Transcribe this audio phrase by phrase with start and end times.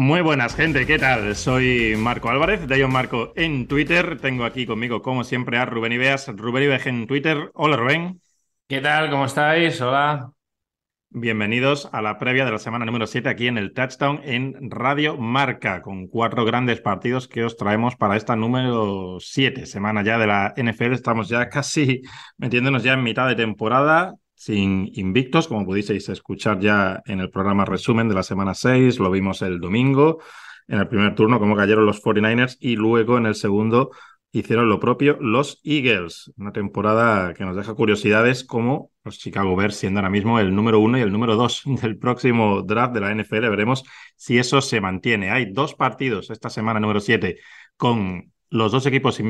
[0.00, 1.36] Muy buenas, gente, ¿qué tal?
[1.36, 4.18] Soy Marco Álvarez, de Ion Marco en Twitter.
[4.18, 6.26] Tengo aquí conmigo, como siempre, a Rubén Ibeas.
[6.28, 7.50] Rubén Ibeas en Twitter.
[7.52, 8.18] Hola, Rubén.
[8.66, 9.10] ¿Qué tal?
[9.10, 9.78] ¿Cómo estáis?
[9.82, 10.32] Hola.
[11.10, 15.18] Bienvenidos a la previa de la semana número 7 aquí en el Touchdown en Radio
[15.18, 20.26] Marca, con cuatro grandes partidos que os traemos para esta número 7, semana ya de
[20.26, 20.94] la NFL.
[20.94, 22.00] Estamos ya casi
[22.38, 27.66] metiéndonos ya en mitad de temporada, sin invictos, como pudisteis escuchar ya en el programa
[27.66, 30.22] resumen de la semana 6, lo vimos el domingo,
[30.66, 33.90] en el primer turno, cómo cayeron los 49ers y luego en el segundo
[34.32, 36.32] hicieron lo propio los Eagles.
[36.38, 40.80] Una temporada que nos deja curiosidades como los Chicago Bears siendo ahora mismo el número
[40.80, 43.46] uno y el número dos del próximo draft de la NFL.
[43.50, 43.84] Veremos
[44.16, 45.30] si eso se mantiene.
[45.30, 47.36] Hay dos partidos esta semana número siete
[47.76, 49.20] con los dos equipos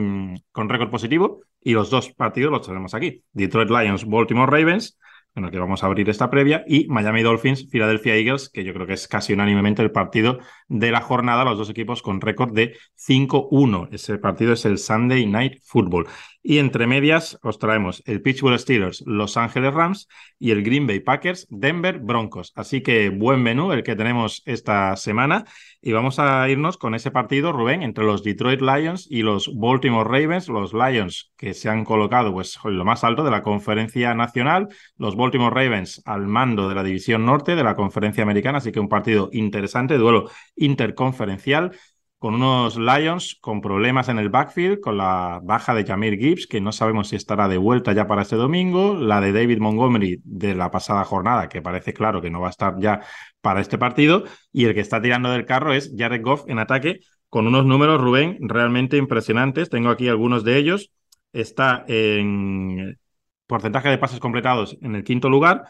[0.52, 3.24] con récord positivo y los dos partidos los tenemos aquí.
[3.32, 4.96] Detroit Lions, Baltimore Ravens
[5.34, 8.74] en el que vamos a abrir esta previa, y Miami Dolphins, Philadelphia Eagles, que yo
[8.74, 12.52] creo que es casi unánimemente el partido de la jornada, los dos equipos con récord
[12.52, 13.88] de 5-1.
[13.92, 16.06] Ese partido es el Sunday Night Football.
[16.42, 21.00] Y entre medias os traemos el Pittsburgh Steelers, Los Ángeles Rams y el Green Bay
[21.00, 22.52] Packers, Denver Broncos.
[22.56, 25.44] Así que buen menú el que tenemos esta semana.
[25.82, 30.08] Y vamos a irnos con ese partido, Rubén, entre los Detroit Lions y los Baltimore
[30.08, 30.48] Ravens.
[30.48, 34.68] Los Lions que se han colocado pues, en lo más alto de la conferencia nacional,
[34.96, 38.58] los Baltimore Ravens al mando de la división norte de la conferencia americana.
[38.58, 41.72] Así que un partido interesante, duelo interconferencial
[42.20, 46.60] con unos Lions con problemas en el backfield, con la baja de Jamir Gibbs, que
[46.60, 50.54] no sabemos si estará de vuelta ya para este domingo, la de David Montgomery de
[50.54, 53.00] la pasada jornada, que parece claro que no va a estar ya
[53.40, 57.00] para este partido, y el que está tirando del carro es Jared Goff en ataque,
[57.30, 59.70] con unos números, Rubén, realmente impresionantes.
[59.70, 60.90] Tengo aquí algunos de ellos.
[61.32, 62.98] Está en
[63.46, 65.64] porcentaje de pases completados en el quinto lugar,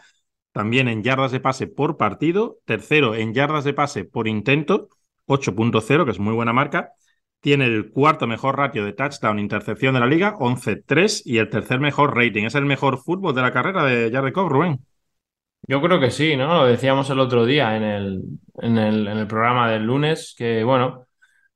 [0.51, 4.89] también en yardas de pase por partido, tercero en yardas de pase por intento,
[5.31, 6.91] 8.0, que es muy buena marca.
[7.39, 11.79] Tiene el cuarto mejor ratio de touchdown intercepción de la liga, 11.3, y el tercer
[11.79, 12.43] mejor rating.
[12.43, 14.79] ¿Es el mejor fútbol de la carrera de Jared Cobb, Rubén?
[15.67, 16.47] Yo creo que sí, ¿no?
[16.53, 18.21] Lo decíamos el otro día en el,
[18.61, 21.07] en el, en el programa del lunes, que bueno,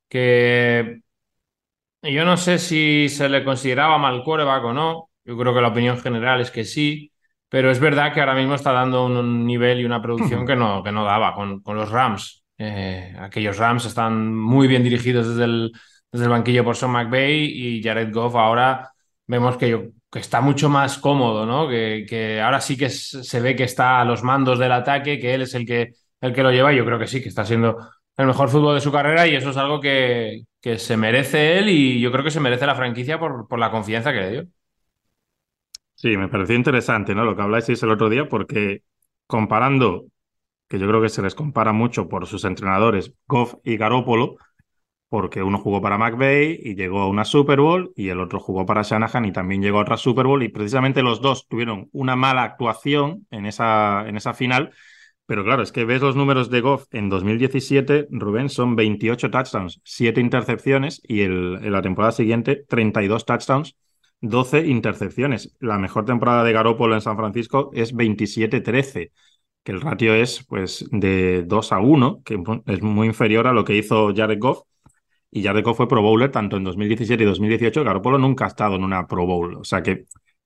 [0.07, 1.01] que
[2.03, 5.09] yo no sé si se le consideraba mal quarterback o no.
[5.23, 7.11] Yo creo que la opinión general es que sí,
[7.49, 10.83] pero es verdad que ahora mismo está dando un, nivel y una producción que no,
[10.83, 12.44] que no daba con, con los Rams.
[12.57, 15.71] Eh, aquellos Rams están muy bien dirigidos desde el,
[16.11, 18.91] desde el banquillo por Son McVay y Jared Goff ahora
[19.27, 21.67] vemos que, que está mucho más cómodo, ¿no?
[21.67, 25.33] Que, que ahora sí que se ve que está a los mandos del ataque, que
[25.33, 27.43] él es el que, el que lo lleva y yo creo que sí, que está
[27.45, 27.77] siendo
[28.17, 31.69] el mejor fútbol de su carrera y eso es algo que, que se merece él
[31.69, 34.43] y yo creo que se merece la franquicia por, por la confianza que le dio.
[35.95, 37.23] Sí, me pareció interesante, ¿no?
[37.25, 38.83] Lo que habláis el otro día, porque
[39.27, 40.05] comparando
[40.75, 44.35] que yo creo que se les compara mucho por sus entrenadores, Goff y Garópolo,
[45.07, 48.65] porque uno jugó para McVeigh y llegó a una Super Bowl y el otro jugó
[48.65, 52.17] para Shanahan y también llegó a otra Super Bowl y precisamente los dos tuvieron una
[52.17, 54.73] mala actuación en esa, en esa final.
[55.25, 59.79] Pero claro, es que ves los números de Goff en 2017, Rubén, son 28 touchdowns,
[59.85, 63.77] 7 intercepciones y en la temporada siguiente 32 touchdowns,
[64.19, 65.55] 12 intercepciones.
[65.61, 69.11] La mejor temporada de Garópolo en San Francisco es 27-13
[69.65, 73.65] que el ratio es pues de 2 a 1, que es muy inferior a lo
[73.65, 74.61] que hizo Jared Goff.
[75.31, 77.83] Y Jared Goff fue Pro Bowler tanto en 2017 y 2018.
[77.83, 79.55] Garoppolo nunca ha estado en una Pro Bowl.
[79.55, 80.05] O sea que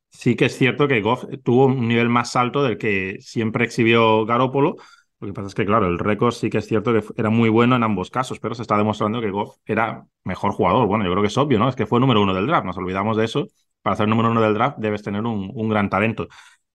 [0.10, 4.26] sí que es cierto que Goff tuvo un nivel más alto del que siempre exhibió
[4.26, 4.78] Garoppolo.
[5.20, 7.50] Lo que pasa es que, claro, el récord sí que es cierto que era muy
[7.50, 10.88] bueno en ambos casos, pero se está demostrando que Goff era mejor jugador.
[10.88, 11.68] Bueno, yo creo que es obvio, ¿no?
[11.68, 12.66] Es que fue número uno del draft.
[12.66, 13.48] Nos olvidamos de eso.
[13.82, 16.28] Para ser número uno del draft debes tener un, un gran talento.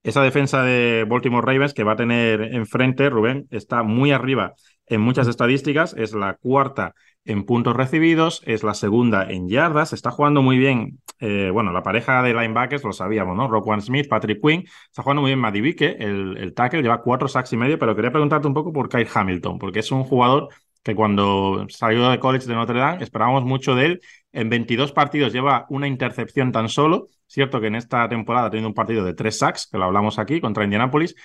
[0.04, 4.54] Esa defensa de Baltimore Ravens que va a tener enfrente, Rubén, está muy arriba
[4.86, 5.94] en muchas estadísticas.
[5.98, 6.94] Es la cuarta
[7.24, 9.92] en puntos recibidos, es la segunda en yardas.
[9.92, 13.48] Está jugando muy bien, eh, bueno, la pareja de linebackers, lo sabíamos, ¿no?
[13.48, 14.64] Roquan Smith, Patrick Quinn.
[14.86, 18.12] Está jugando muy bien Madivike, el, el tackle, lleva cuatro sacks y medio, pero quería
[18.12, 20.48] preguntarte un poco por Kyle Hamilton, porque es un jugador
[20.82, 24.00] que cuando salió de college de Notre Dame esperábamos mucho de él.
[24.32, 27.08] En 22 partidos lleva una intercepción tan solo.
[27.34, 30.20] Cierto que en esta temporada ha tenido un partido de tres sacks, que lo hablamos
[30.20, 31.16] aquí, contra Indianapolis.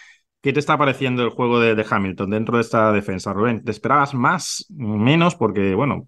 [0.41, 3.63] ¿Qué te está pareciendo el juego de, Hamilton dentro de esta defensa, Rubén?
[3.63, 5.35] ¿Te esperabas más, menos?
[5.35, 6.07] Porque, bueno,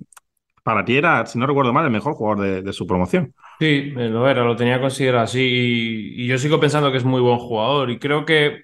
[0.63, 3.35] para ti era, si no recuerdo mal, el mejor jugador de, su promoción.
[3.59, 5.39] Sí, lo era, lo tenía considerado así.
[5.39, 7.91] Y, y, yo sigo pensando que es muy buen jugador.
[7.91, 8.63] Y creo que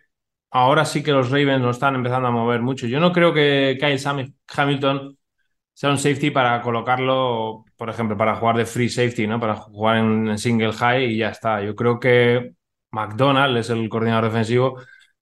[0.50, 2.88] ahora sí que los Ravens lo están empezando a mover mucho.
[2.88, 5.16] Yo no creo que Kyle Hamilton
[5.78, 9.40] sea un safety para colocarlo, por ejemplo, para jugar de free safety, ¿no?
[9.40, 11.62] Para jugar en, single high y ya está.
[11.62, 12.54] Yo creo que
[12.90, 14.80] McDonald es el coordinador defensivo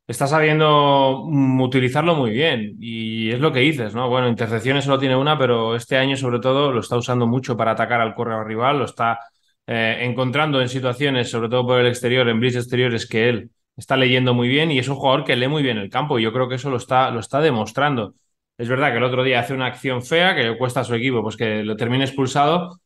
[0.07, 2.75] está sabiendo mm, utilizarlo muy bien.
[2.79, 4.09] Y es lo que dices, ¿no?
[4.09, 7.71] Bueno, intercepciones solo tiene una, pero este año sobre todo lo está usando mucho para
[7.71, 9.19] atacar al correo rival, lo está
[9.67, 13.97] eh, encontrando en situaciones, sobre todo por el exterior, en blitz exteriores, que él está
[13.97, 16.31] leyendo muy bien y es un jugador que lee muy bien el campo y yo
[16.31, 18.15] creo que eso lo está, lo está demostrando.
[18.57, 20.95] Es verdad que el otro día hace una acción fea que le cuesta a su
[20.95, 22.79] equipo pues que lo termine expulsado,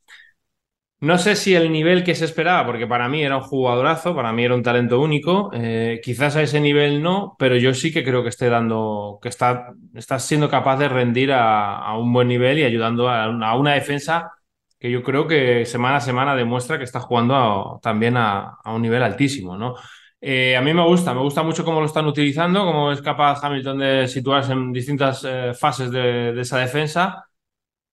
[1.02, 4.34] no sé si el nivel que se esperaba, porque para mí era un jugadorazo, para
[4.34, 8.04] mí era un talento único, eh, quizás a ese nivel no, pero yo sí que
[8.04, 12.60] creo que esté dando, que está, está siendo capaz de rendir a, un buen nivel
[12.60, 14.32] y ayudando a una, defensa
[14.78, 19.02] que yo creo que semana a semana demuestra que está jugando también a, un nivel
[19.04, 19.76] altísimo, ¿no?
[20.22, 23.44] Eh, a mí me gusta, me gusta mucho cómo lo están utilizando, cómo es capaz
[23.44, 27.30] Hamilton de situarse en distintas eh, fases de esa defensa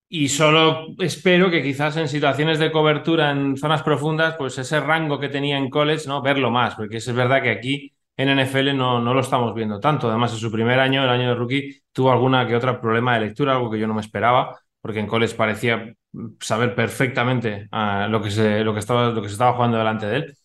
[0.09, 5.19] y solo espero que quizás en situaciones de cobertura en zonas profundas, pues ese rango
[5.19, 6.23] que tenía en college, ¿no?
[6.23, 10.09] Verlo más, porque es verdad que aquí en NFL no, no lo estamos viendo tanto.
[10.09, 13.27] Además, en su primer año, el año de rookie, tuvo alguna que otra problema de
[13.27, 15.93] lectura, algo que yo no me esperaba, porque en college parecía
[16.41, 20.07] saber perfectamente ah, lo, que se, lo, que estaba, lo que se estaba jugando delante
[20.07, 20.37] de él.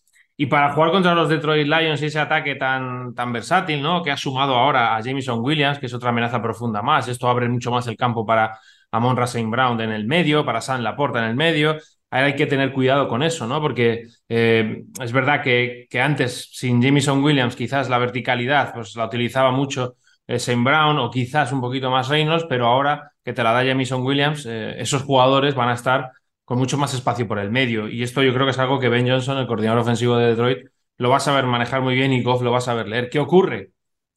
[0.41, 4.01] Y para jugar contra los Detroit Lions y ese ataque tan, tan versátil, ¿no?
[4.01, 7.07] Que ha sumado ahora a Jameson Williams, que es otra amenaza profunda más.
[7.07, 8.57] Esto abre mucho más el campo para
[8.89, 11.77] Amon Racing Brown en el medio, para San Laporta en el medio.
[12.09, 13.61] Ahí hay que tener cuidado con eso, ¿no?
[13.61, 19.05] Porque eh, es verdad que, que, antes, sin Jameson Williams, quizás la verticalidad pues la
[19.05, 23.43] utilizaba mucho eh, Saint Brown o quizás un poquito más Reynolds, pero ahora que te
[23.43, 26.09] la da Jameson Williams, eh, esos jugadores van a estar
[26.51, 27.87] con mucho más espacio por el medio.
[27.87, 30.67] Y esto yo creo que es algo que Ben Johnson, el coordinador ofensivo de Detroit,
[30.97, 33.09] lo va a saber manejar muy bien y Goff lo va a saber leer.
[33.09, 33.71] ¿Qué ocurre?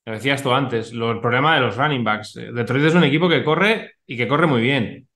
[0.04, 2.36] Lo decías tú antes, el problema de los running backs.
[2.38, 5.08] Eh, Detroit es un equipo que corre y que corre muy bien.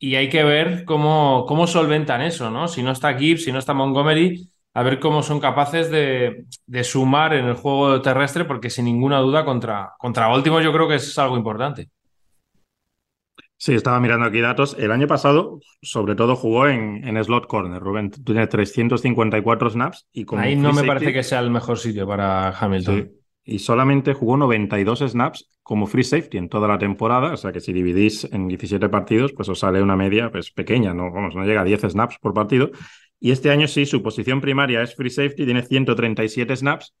[0.00, 2.66] Y hay que ver cómo, cómo solventan eso, ¿no?
[2.66, 6.46] Si no está Gibbs, si no está Montgomery, a ver cómo son capaces de,
[6.82, 10.96] sumar en el juego terrestre, porque sin ninguna duda contra, contra Baltimore yo creo que
[10.96, 11.90] es algo importante.
[13.58, 14.76] Sí, estaba mirando aquí datos.
[14.78, 17.80] El año pasado, sobre todo, jugó en, en slot corner.
[17.80, 22.06] Rubén tiene 354 snaps y como Ahí no me parece que sea el mejor sitio
[22.06, 23.10] para Hamilton
[23.46, 27.60] y solamente jugó 92 snaps como free safety en toda la temporada, o sea que
[27.60, 31.44] si dividís en 17 partidos, pues os sale una media pues pequeña, no, vamos, no
[31.44, 32.70] llega a 10 snaps por partido.
[33.20, 36.94] Y este año sí, su posición primaria es free safety, tiene 137 snaps,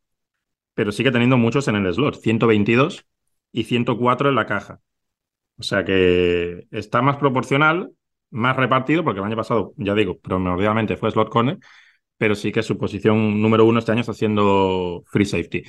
[0.74, 3.04] pero sigue teniendo muchos en el slot, 122
[3.52, 4.80] y 104 en la caja.
[5.58, 7.90] O sea que está más proporcional,
[8.30, 11.58] más repartido, porque el año pasado, ya digo, primordialmente fue slot corner,
[12.18, 15.64] pero sí que su posición número uno este año está haciendo free safety.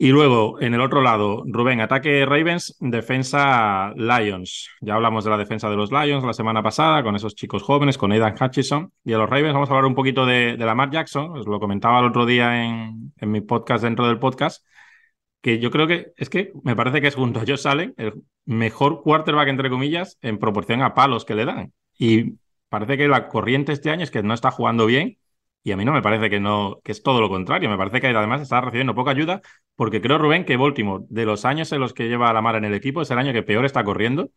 [0.00, 4.70] Y luego, en el otro lado, Rubén, ataque Ravens, defensa Lions.
[4.80, 7.98] Ya hablamos de la defensa de los Lions la semana pasada, con esos chicos jóvenes,
[7.98, 8.92] con Aidan Hutchison.
[9.04, 11.36] Y a los Ravens vamos a hablar un poquito de, de Lamar Jackson.
[11.36, 14.64] Os lo comentaba el otro día en, en, mi podcast dentro del podcast,
[15.40, 18.14] que yo creo que es que me parece que es junto a Josh Allen el
[18.44, 21.72] mejor quarterback, entre comillas, en proporción a palos que le dan.
[21.98, 22.34] Y
[22.68, 25.18] parece que la corriente este año es que no está jugando bien
[25.62, 27.68] y a mí no me parece que no, que es todo lo contrario.
[27.68, 29.42] Me parece que además está recibiendo poca ayuda,
[29.76, 32.56] porque creo, Rubén, que Baltimore, de los años en los que lleva a la mar
[32.56, 34.30] en el equipo, es el año que peor está corriendo.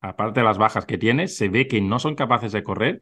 [0.00, 3.00] Aparte de las bajas que tiene, se ve que no son capaces de correr.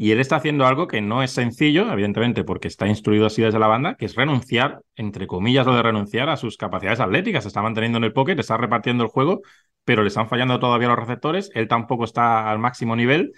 [0.00, 3.58] Y él está haciendo algo que no es sencillo, evidentemente, porque está instruido así desde
[3.58, 7.44] la banda, que es renunciar, entre comillas, lo de renunciar a sus capacidades atléticas.
[7.44, 9.42] Se está manteniendo en el pocket, está repartiendo el juego,
[9.84, 11.50] pero le están fallando todavía los receptores.
[11.54, 13.32] Él tampoco está al máximo nivel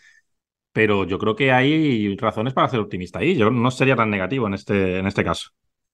[0.73, 3.37] pero yo creo que hay razones para ser optimista ahí.
[3.37, 5.51] Yo no sería tan negativo en este, en este caso.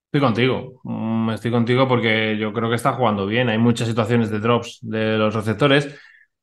[0.06, 3.48] Estoy contigo, mm, estoy contigo porque yo creo que está jugando bien.
[3.48, 5.94] Hay muchas situaciones de drops de los receptores.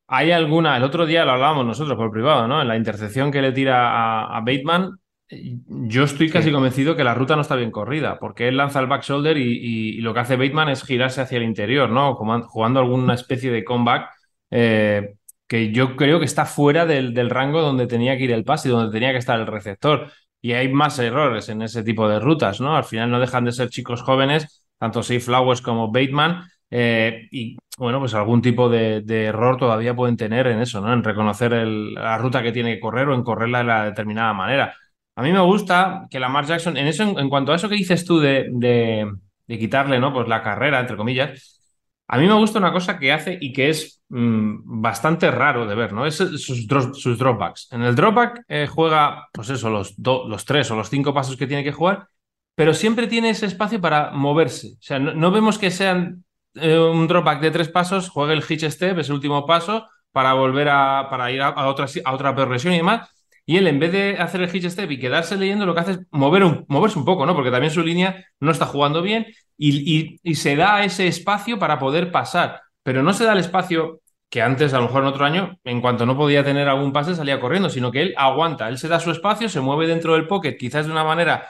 [0.07, 2.61] Hay alguna, el otro día lo hablábamos nosotros por privado, ¿no?
[2.61, 7.35] En la intercepción que le tira a, Bateman, yo estoy casi convencido que la ruta
[7.35, 10.69] no está bien corrida, porque él lanza el back shoulder y, lo que hace Bateman
[10.69, 12.15] es girarse hacia el interior, ¿no?
[12.15, 14.09] Jugando alguna especie de comeback.
[14.51, 15.15] Eh,
[15.47, 18.71] que yo creo que está fuera del, rango donde tenía que ir el pase y
[18.71, 20.11] donde tenía que estar el receptor.
[20.41, 22.75] Y hay más errores en ese tipo de rutas, ¿no?
[22.75, 27.57] Al final no dejan de ser chicos jóvenes, tanto Safe Flowers como Bateman, eh, y
[27.77, 30.93] bueno, pues algún tipo de, error todavía pueden tener en eso, ¿no?
[30.93, 34.75] En reconocer la ruta que tiene que correr o en correrla de la determinada manera.
[35.15, 38.05] A mí me gusta que Lamar Jackson, en eso, en, cuanto a eso que dices
[38.05, 40.13] tú de, de, quitarle, ¿no?
[40.13, 41.61] Pues la carrera, entre comillas,
[42.07, 45.75] a mí me gusta una cosa que hace y que es mm, bastante raro de
[45.75, 46.05] ver, ¿no?
[46.05, 47.69] Es sus, sus dropbacks.
[47.71, 51.47] En el dropback eh, juega, pues eso, los, los tres o los cinco pasos que
[51.47, 52.07] tiene que jugar,
[52.55, 54.73] pero siempre tiene ese espacio para moverse.
[54.73, 56.24] O sea, no, vemos que sean
[56.55, 60.33] eh, un dropback de tres pasos, juegue el hitch step, es el último paso, para
[60.33, 63.09] volver a, para ir a, otra, a otra progresión y demás.
[63.45, 65.91] Y él, en vez de hacer el hitch step y quedarse leyendo, lo que hace
[65.91, 67.35] es mover un, moverse un poco, ¿no?
[67.35, 71.77] Porque también su línea no está jugando bien y, y, se da ese espacio para
[71.77, 72.61] poder pasar.
[72.83, 75.81] Pero no se da el espacio que antes, a lo mejor en otro año, en
[75.81, 78.99] cuanto no podía tener algún pase, salía corriendo, sino que él aguanta, él se da
[78.99, 81.47] su espacio, se mueve dentro del pocket, quizás de una manera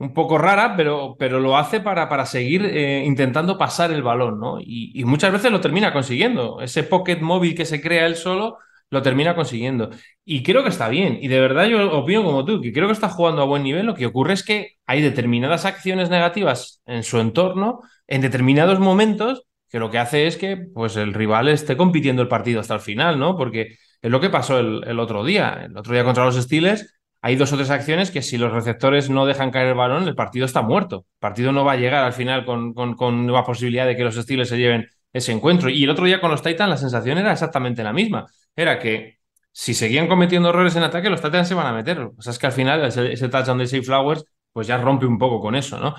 [0.00, 4.40] un poco rara, pero, pero lo hace para, para seguir eh, intentando pasar el balón,
[4.40, 4.56] ¿no?
[4.58, 6.60] Y, muchas veces lo termina consiguiendo.
[6.62, 8.56] Ese pocket móvil que se crea él solo
[8.88, 9.90] lo termina consiguiendo.
[10.24, 11.18] Y creo que está bien.
[11.20, 13.84] Y de verdad yo opino como tú, que creo que está jugando a buen nivel.
[13.84, 19.44] Lo que ocurre es que hay determinadas acciones negativas en su entorno, en determinados momentos,
[19.68, 22.80] que lo que hace es que pues, el rival esté compitiendo el partido hasta el
[22.80, 23.36] final, ¿no?
[23.36, 25.66] Porque es lo que pasó el, el otro día.
[25.66, 29.10] El otro día contra los Steelers hay dos o tres acciones que si los receptores
[29.10, 31.06] no dejan caer el balón, el partido está muerto.
[31.14, 34.14] El partido no va a llegar al final con, con, nueva posibilidad de que los
[34.14, 35.68] Steelers se lleven ese encuentro.
[35.68, 38.26] Y el otro día con los Titans la sensación era exactamente la misma.
[38.56, 39.18] Era que
[39.52, 42.00] si seguían cometiendo errores en ataque, los Titans se van a meter.
[42.00, 45.18] O sea, es que al final ese, touchdown de Safe Flowers pues ya rompe un
[45.18, 45.94] poco con eso, ¿no?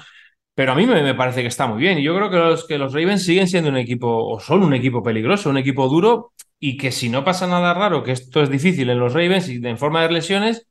[0.56, 2.00] Pero a mí me, parece que está muy bien.
[2.00, 4.74] Y yo creo que los, que los Ravens siguen siendo un equipo, o son un
[4.74, 8.50] equipo peligroso, un equipo duro, y que si no pasa nada raro, que esto es
[8.50, 10.68] difícil en los Ravens y en forma de lesiones,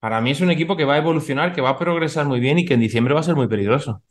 [0.00, 2.58] para mí es un equipo que va a evolucionar, que va a progresar muy bien
[2.58, 4.02] y que en diciembre va a ser muy peligroso.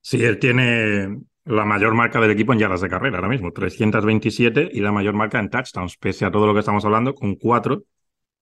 [0.00, 4.70] Sí, él tiene la mayor marca del equipo en yardas de carrera ahora mismo, 327
[4.72, 7.84] y la mayor marca en touchdowns, pese a todo lo que estamos hablando, con cuatro.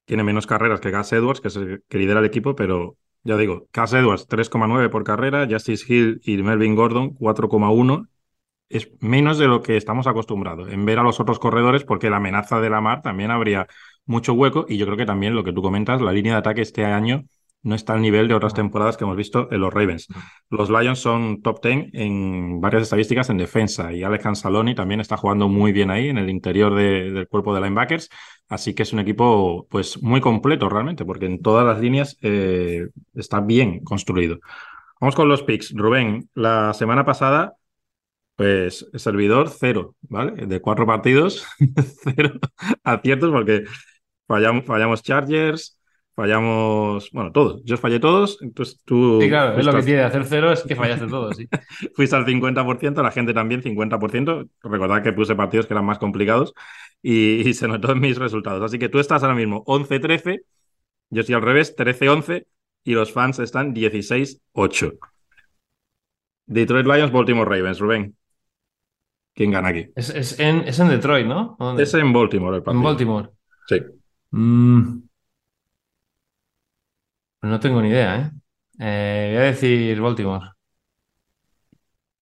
[0.07, 3.37] Tiene menos carreras que Gas Edwards, que es el que lidera el equipo, pero ya
[3.37, 8.09] digo, Gas Edwards 3,9 por carrera, Justice Hill y Melvin Gordon 4,1.
[8.69, 12.17] Es menos de lo que estamos acostumbrados en ver a los otros corredores, porque la
[12.17, 13.67] amenaza de la mar también habría
[14.07, 16.63] mucho hueco y yo creo que también lo que tú comentas, la línea de ataque
[16.63, 17.25] este año
[17.67, 20.07] no está al nivel de otras temporadas que hemos visto en los Ravens.
[20.51, 25.17] Los Lions son top 10 en varias estadísticas en defensa y Alex Saloni también está
[25.17, 28.09] jugando muy bien ahí en el interior del cuerpo de linebackers,
[28.49, 32.87] así que es un equipo pues muy completo realmente porque en todas las líneas eh,
[33.15, 34.39] está bien construido.
[35.01, 35.75] Vamos con los picks.
[35.75, 37.55] Rubén, la semana pasada
[38.37, 40.47] pues servidor cero, ¿vale?
[40.47, 41.47] De cuatro partidos,
[42.05, 42.33] cero
[42.85, 43.65] aciertos porque
[44.27, 45.79] Fallamos, fallamos Chargers,
[46.15, 47.63] fallamos, bueno, todos.
[47.65, 49.21] Yo fallé todos, entonces tú...
[49.21, 51.49] Sí, claro, es lo que tiene hacer cero, es que fallaste todos, sí.
[51.95, 54.49] fuiste al 50%, la gente también 50%.
[54.63, 56.55] Recordad que puse partidos que eran más complicados
[57.03, 58.63] y, se notó en mis resultados.
[58.63, 60.41] Así que tú estás ahora mismo 11-13,
[61.11, 62.47] yo estoy al revés, 13-11
[62.83, 64.99] y los fans están 16-8.
[66.47, 68.17] Detroit Lions, Baltimore Ravens, Rubén.
[69.37, 69.93] ¿Quién gana aquí?
[69.95, 71.59] Es, en, es en, Detroit, ¿no?
[71.79, 72.81] Es en Baltimore el partido.
[72.81, 73.29] En Baltimore.
[73.69, 73.83] Sí.
[74.31, 75.01] Mm.
[77.39, 78.31] Pues no tengo ni idea, ¿eh?
[78.79, 79.33] ¿eh?
[79.35, 80.53] Voy a decir Baltimore.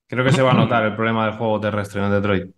[0.09, 2.53] Creo que se va a notar el problema del juego terrestre en Detroit.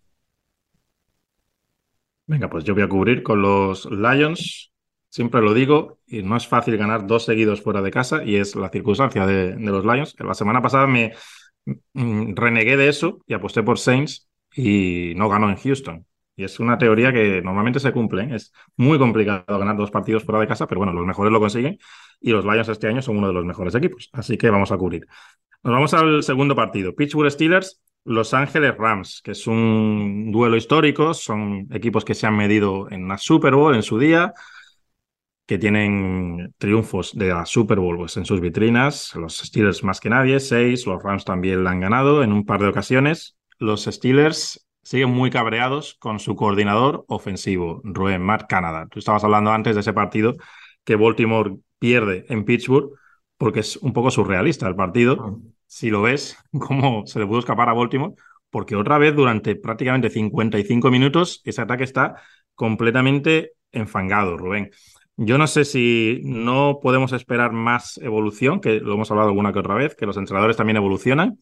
[2.26, 4.72] Venga, pues yo voy a cubrir con los Lions.
[5.10, 8.56] Siempre lo digo, y no es fácil ganar dos seguidos fuera de casa, y es
[8.56, 10.16] la circunstancia de, de los Lions.
[10.18, 11.12] La semana pasada me
[11.92, 14.25] mm, renegué de eso y aposté por Saints
[14.56, 16.06] y no ganó en Houston.
[16.34, 18.24] Y es una teoría que normalmente se cumple.
[18.24, 18.36] ¿eh?
[18.36, 21.78] Es muy complicado ganar dos partidos fuera de casa, pero bueno, los mejores lo consiguen
[22.20, 24.10] y los Lions este año son uno de los mejores equipos.
[24.12, 25.06] Así que vamos a cubrir.
[25.62, 26.94] Nos vamos al segundo partido.
[26.94, 31.14] Pittsburgh Steelers, Los Ángeles Rams, que es un duelo histórico.
[31.14, 34.32] Son equipos que se han medido en la Super Bowl en su día,
[35.46, 39.14] que tienen triunfos de la Super Bowl pues, en sus vitrinas.
[39.16, 40.86] Los Steelers más que nadie, seis.
[40.86, 43.35] Los Rams también la han ganado en un par de ocasiones.
[43.58, 48.86] Los Steelers siguen muy cabreados con su coordinador ofensivo, Rubén Matt Canada.
[48.90, 50.34] Tú estabas hablando antes de ese partido
[50.84, 52.90] que Baltimore pierde en Pittsburgh
[53.38, 55.18] porque es un poco surrealista el partido.
[55.20, 55.50] Ah.
[55.66, 58.14] Si lo ves, cómo se le pudo escapar a Baltimore,
[58.50, 62.16] porque otra vez durante prácticamente 55 minutos ese ataque está
[62.54, 64.70] completamente enfangado, Rubén.
[65.18, 69.58] Yo no sé si no podemos esperar más evolución, que lo hemos hablado alguna que
[69.58, 71.38] otra vez, que los entrenadores también evolucionan,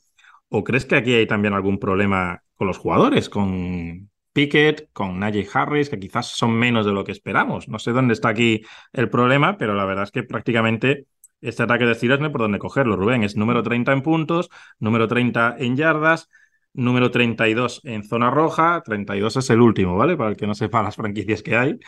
[0.57, 5.49] ¿O crees que aquí hay también algún problema con los jugadores, con Pickett, con Najee
[5.53, 7.67] Harris, que quizás son menos de lo que esperamos?
[7.67, 11.07] No sé dónde está aquí el problema, pero la verdad es que prácticamente
[11.41, 13.25] este ataque de Steelers no hay por dónde cogerlo, Rubén.
[13.25, 16.29] Es número 30 en puntos, número 30 en yardas,
[16.73, 20.17] número 32 en zona roja, 32 es el último, ¿vale?
[20.17, 21.81] Para el que no sepa las franquicias que hay.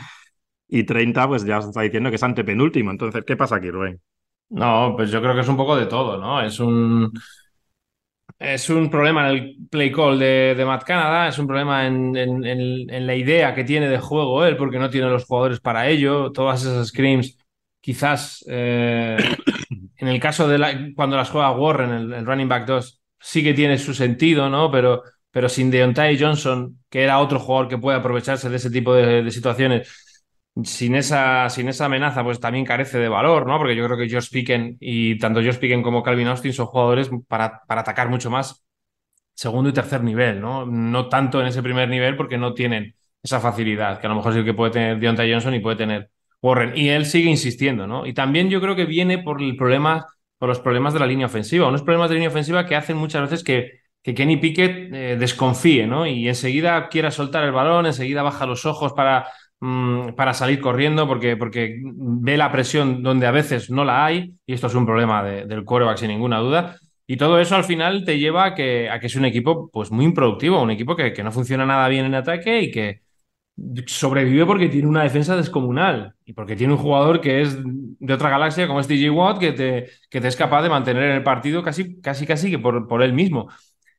[0.66, 2.90] Y 30, pues ya se está diciendo que es antepenúltimo.
[2.90, 4.00] Entonces, ¿qué pasa aquí, Rubén?
[4.48, 6.42] No, pues yo creo que es un poco de todo, ¿no?
[6.42, 7.12] Es un
[8.38, 13.06] es un problema en el play call de, de Matt Canada, es un problema en,
[13.06, 16.32] la idea que tiene de juego él, porque no tiene los jugadores para ello.
[16.32, 17.38] Todas esas screams,
[17.80, 19.16] quizás eh,
[19.96, 23.54] en el caso de cuando las juega Warren, el, el, running back 2, sí que
[23.54, 24.70] tiene su sentido, ¿no?
[24.70, 28.94] Pero, pero sin Deontay Johnson, que era otro jugador que puede aprovecharse de ese tipo
[28.94, 30.05] de, situaciones,
[30.64, 33.58] sin esa, sin esa amenaza, pues también carece de valor, ¿no?
[33.58, 37.10] Porque yo creo que Josh Picken y tanto Josh Picken como Calvin Austin son jugadores
[37.28, 38.64] para, para atacar mucho más
[39.34, 40.66] segundo y tercer nivel, ¿no?
[40.66, 44.32] No tanto en ese primer nivel porque no tienen esa facilidad, que a lo mejor
[44.32, 46.10] es el que puede tener Deontay Johnson y puede tener
[46.40, 46.72] Warren.
[46.76, 48.06] Y él sigue insistiendo, ¿no?
[48.06, 50.06] Y también yo creo que viene por el problema,
[50.38, 53.22] por los problemas de la línea ofensiva, unos problemas de línea ofensiva que hacen muchas
[53.22, 56.06] veces que, que Kenny Pickett eh, desconfíe, ¿no?
[56.06, 59.26] Y enseguida quiera soltar el balón, enseguida baja los ojos para
[59.60, 64.34] Mm, para salir corriendo porque, porque ve la presión donde a veces no la hay,
[64.44, 66.76] y esto es un problema del quarterback sin ninguna duda.
[67.06, 69.90] Y todo eso al final te lleva a que, a que es un equipo pues,
[69.90, 73.00] muy improductivo, un equipo que, que no funciona nada bien en ataque y que
[73.86, 78.28] sobrevive porque tiene una defensa descomunal y porque tiene un jugador que es de otra
[78.28, 81.22] galaxia como es DJ Watt que te, que te es capaz de mantener en el
[81.22, 83.48] partido casi, casi, casi que por, por él mismo.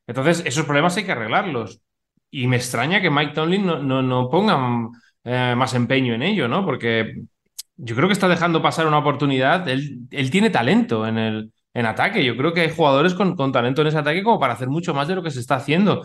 [0.06, 1.80] Entonces, esos problemas hay que arreglarlos.
[2.30, 4.56] Y me extraña que Mike Tomlin no, no, no ponga
[5.24, 6.64] eh, más empeño en ello, ¿no?
[6.64, 7.22] Porque
[7.76, 9.68] yo creo que está dejando pasar una oportunidad.
[9.68, 12.24] Él, él tiene talento en el en ataque.
[12.24, 14.94] Yo creo que hay jugadores con, con, talento en ese ataque como para hacer mucho
[14.94, 16.04] más de lo que se está haciendo.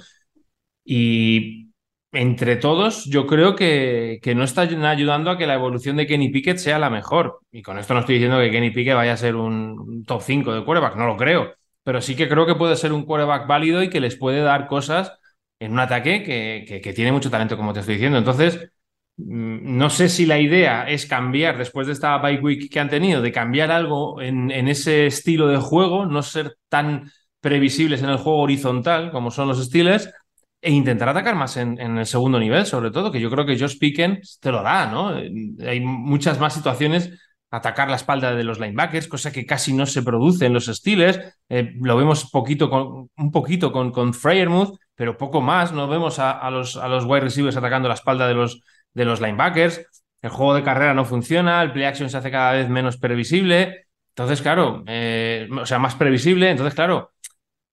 [0.85, 1.71] Y
[2.11, 6.29] entre todos, yo creo que, que no están ayudando a que la evolución de Kenny
[6.29, 7.39] Pickett sea la mejor.
[7.51, 10.53] Y con esto no estoy diciendo que Kenny Pickett vaya a ser un top 5
[10.53, 11.53] de quarterback, no lo creo.
[11.83, 14.67] Pero sí que creo que puede ser un quarterback válido y que les puede dar
[14.67, 15.13] cosas
[15.59, 18.17] en un ataque que, que, tiene mucho talento, como te estoy diciendo.
[18.17, 18.69] Entonces,
[19.17, 23.21] no sé si la idea es cambiar después de esta bike week que han tenido,
[23.21, 28.39] de cambiar algo en, ese estilo de juego, no ser tan previsibles en el juego
[28.39, 30.09] horizontal como son los Steelers
[30.61, 33.77] e intentar atacar más en, el segundo nivel, sobre todo, que yo creo que Josh
[33.77, 35.09] Pickens te lo da, ¿no?
[35.09, 37.11] Hay muchas más situaciones
[37.51, 41.19] atacar la espalda de los linebackers, cosa que casi no se produce en los Steelers.
[41.49, 45.71] Eh, lo vemos poquito con, un poquito con, con Freyermuth, pero poco más.
[45.71, 49.21] No vemos a, los, a los wide receivers atacando la espalda de los, de los
[49.21, 49.85] linebackers.
[50.21, 53.87] El juego de carrera no funciona, el play action se hace cada vez menos previsible.
[54.09, 56.49] Entonces, claro, eh, o sea, más previsible.
[56.49, 57.11] Entonces, claro,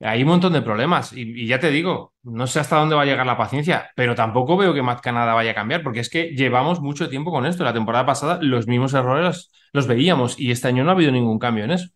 [0.01, 1.13] hay un montón de problemas.
[1.13, 4.57] Y, ya te digo, no sé hasta dónde va a llegar la paciencia, pero tampoco
[4.57, 7.65] veo que Matt Canada vaya a cambiar, porque es que llevamos mucho tiempo con esto.
[7.65, 11.39] La temporada pasada los mismos errores los veíamos y este año no ha habido ningún
[11.39, 11.91] cambio en eso.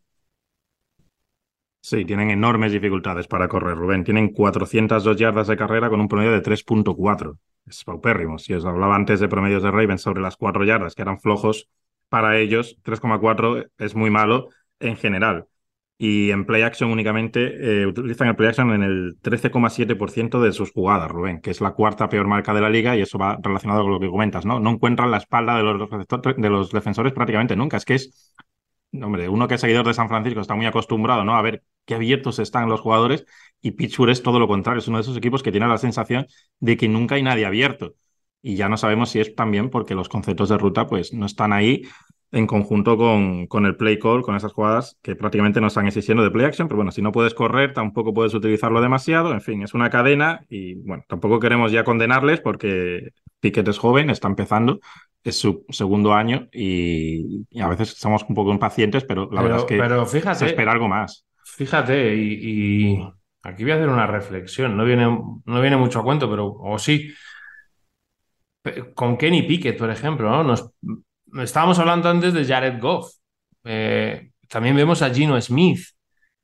[1.86, 4.04] Sí, tienen enormes dificultades para correr, Rubén.
[4.04, 8.38] Tienen 402 yardas de carrera con un promedio de 3.4 es paupérrimo.
[8.38, 11.68] Si os hablaba antes de promedios de Ravens sobre las cuatro yardas, que eran flojos
[12.08, 14.48] para ellos, 3,4 es muy malo
[14.80, 15.46] en general.
[15.98, 20.72] Y en play action únicamente eh, utilizan el play action en el 13,7% de sus
[20.72, 23.82] jugadas, Rubén, que es la cuarta peor marca de la liga y eso va relacionado
[23.82, 24.58] con lo que comentas, ¿no?
[24.58, 25.90] No encuentran la espalda de los,
[26.38, 27.76] de los defensores prácticamente nunca.
[27.76, 28.34] Es que es,
[29.02, 31.36] hombre, uno que es seguidor de San Francisco está muy acostumbrado, ¿no?
[31.36, 33.24] A ver qué abiertos están los jugadores
[33.60, 36.26] y Pittsburgh es todo lo contrario, es uno de esos equipos que tiene la sensación
[36.60, 37.94] de que nunca hay nadie abierto.
[38.42, 41.52] Y ya no sabemos si es también porque los conceptos de ruta pues no están
[41.52, 41.82] ahí
[42.34, 46.22] en conjunto con, con el play call, con esas jugadas que prácticamente no están existiendo
[46.24, 49.62] de play action, pero bueno, si no puedes correr, tampoco puedes utilizarlo demasiado, en fin,
[49.62, 54.80] es una cadena y bueno, tampoco queremos ya condenarles porque Piquet es joven, está empezando,
[55.24, 59.64] es su segundo año y, a veces somos un poco impacientes, pero la verdad es
[59.64, 61.26] que pero fíjate, se espera algo más.
[61.44, 63.00] Fíjate, y
[63.44, 66.78] Aquí voy a hacer una reflexión, no viene, no viene mucho a cuento, pero o
[66.78, 67.12] sí.
[68.94, 70.42] Con Kenny Pickett, por ejemplo, ¿no?
[70.42, 70.70] Nos,
[71.42, 73.12] estábamos hablando antes de Jared Goff.
[73.64, 75.80] Eh, también vemos a Gino Smith.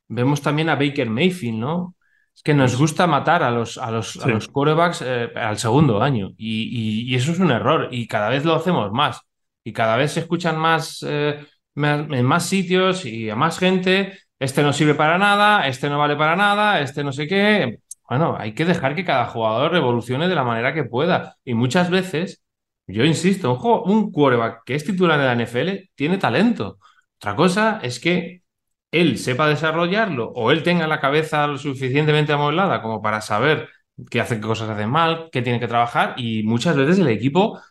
[0.07, 1.95] Vemos también a Baker Mayfield, ¿no?
[2.35, 6.01] Es que nos gusta matar a los, a los, a los quarterbacks eh, al segundo
[6.01, 6.31] año.
[6.37, 7.89] Y, eso es un error.
[7.91, 9.21] Y cada vez lo hacemos más.
[9.63, 14.63] Y cada vez se escuchan más, eh, en más sitios y a más gente este
[14.63, 17.77] no sirve para nada, este no vale para nada, este no sé qué.
[18.09, 21.37] Bueno, hay que dejar que cada jugador evolucione de la manera que pueda.
[21.45, 22.43] Y muchas veces,
[22.87, 26.79] yo insisto, un, un quarterback que es titular de la NFL tiene talento.
[27.17, 28.40] Otra cosa es que
[28.91, 33.69] él sepa desarrollarlo o él tenga la cabeza lo suficientemente amueblada como para saber
[34.09, 37.61] qué hace, qué cosas hacen mal, qué tiene que trabajar y muchas veces el equipo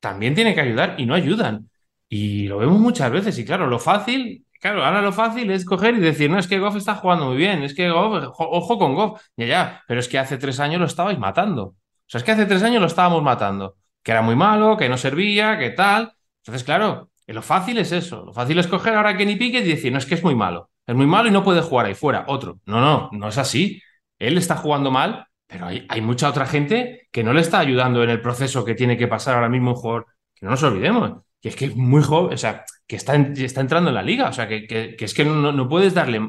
[0.00, 1.70] también tiene que ayudar y no ayudan.
[2.08, 5.94] Y lo vemos muchas veces y claro, lo fácil Claro, ahora lo fácil es coger
[5.94, 9.22] y decir, no, es que Goff está jugando muy bien, es que ojo con Goff,
[9.36, 11.62] ya, ya, pero es que hace tres años lo estabais matando.
[11.64, 14.88] O sea, es que hace tres años lo estábamos matando, que era muy malo, que
[14.88, 16.12] no servía, que tal.
[16.38, 19.70] Entonces, claro, lo fácil es eso, lo fácil es coger ahora a Kenny Pickett y
[19.70, 21.94] decir, no, es que es muy malo, es muy malo y no puede jugar ahí
[21.94, 22.60] fuera, otro.
[22.66, 23.82] No, no, no es así.
[24.18, 28.02] Él está jugando mal, pero hay, hay mucha otra gente que no le está ayudando
[28.02, 31.22] en el proceso que tiene que pasar ahora mismo un jugador, que no nos olvidemos,
[31.40, 34.28] que es que es muy joven, o sea, que está, entrando en la liga.
[34.28, 36.20] O sea, que, que, es que no, no, puedes darle,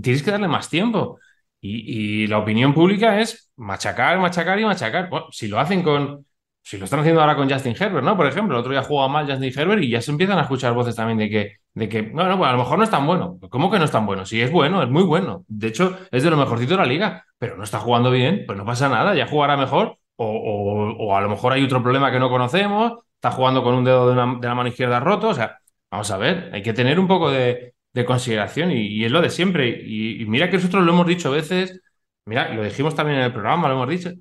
[0.00, 1.18] tienes que darle más tiempo.
[1.60, 5.08] Y, y, la opinión pública es machacar, machacar y machacar.
[5.30, 6.26] Si lo hacen con,
[6.66, 8.16] Si lo están haciendo ahora con Justin Herbert, ¿no?
[8.16, 10.72] Por ejemplo, el otro día jugaba mal Justin Herbert y ya se empiezan a escuchar
[10.72, 13.38] voces también de que, de que bueno, pues a lo mejor no es tan bueno.
[13.50, 14.24] ¿Cómo que no es tan bueno?
[14.24, 15.44] Sí, es bueno, es muy bueno.
[15.46, 18.56] De hecho, es de lo mejorcito de la liga, pero no está jugando bien, pues
[18.56, 19.98] no pasa nada, ya jugará mejor.
[20.16, 24.08] O, a lo mejor hay otro problema que no conocemos, está jugando con un dedo
[24.08, 25.28] de, la mano izquierda roto.
[25.28, 25.58] O sea,
[25.90, 27.74] vamos a ver, hay que tener un poco de,
[28.06, 29.68] consideración y, es lo de siempre.
[29.68, 31.82] Y, mira que nosotros lo hemos dicho a veces,
[32.24, 34.12] mira, lo dijimos también en el programa, lo hemos dicho,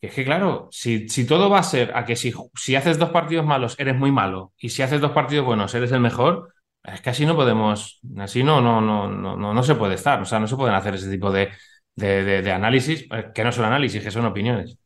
[0.00, 3.10] es que claro, si, si, todo va a ser a que si, si haces dos
[3.10, 7.02] partidos malos eres muy malo y si haces dos partidos buenos eres el mejor, es
[7.02, 10.40] que así no podemos, así no, no, no, no, no, se puede estar, o sea,
[10.40, 11.50] no se pueden hacer ese tipo de,
[11.94, 14.78] de, análisis, eh, que no son análisis, que son opiniones.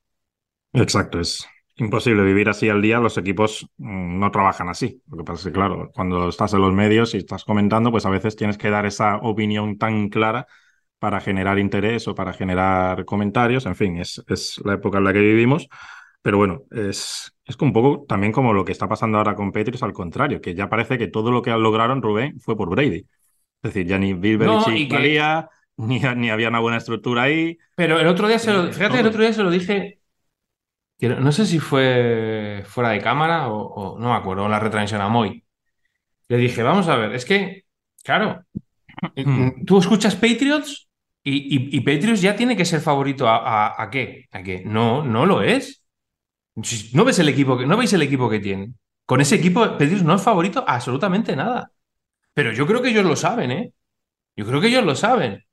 [0.73, 1.47] Exacto, es
[1.77, 5.01] imposible vivir así al día, los equipos mm, no trabajan así.
[5.09, 8.05] Lo que pasa es que, claro, cuando estás en los medios y estás comentando, pues
[8.07, 10.49] a veces tienes que dar esa opinión tan clara
[10.99, 13.67] para generar interés o para generar comentarios.
[13.67, 15.69] En fin, es, es la época en la que vivimos.
[16.23, 19.83] Pero bueno, es, es un poco también como lo que está pasando ahora con Patriots,
[19.83, 23.07] al contrario, que ya parece que todo lo que lograron Rubén fue por Brady.
[23.63, 27.59] Es decir, ya ni Bill Belichick valía, ni, ni, había una buena estructura ahí.
[27.77, 30.01] Pero el otro día se lo, fíjate, el otro día se lo dije,
[31.01, 35.45] no sé si fue fuera de cámara o, no me acuerdo, la retransmisión a Moy.
[36.29, 37.65] Le dije, vamos a ver, es que,
[38.03, 38.45] claro,
[39.17, 39.65] hmm.
[39.65, 40.89] tú escuchas Patriots
[41.23, 44.27] y, y, Patriots ya tiene que ser favorito a, a, qué?
[44.31, 44.63] ¿A qué?
[44.65, 45.83] No, no lo es.
[46.93, 48.75] No ves el equipo que, no veis el equipo que tiene.
[49.07, 51.71] Con ese equipo, Patriots no es favorito absolutamente nada.
[52.35, 53.73] Pero yo creo que ellos lo saben, ¿eh?
[54.37, 55.45] Yo creo que ellos lo saben.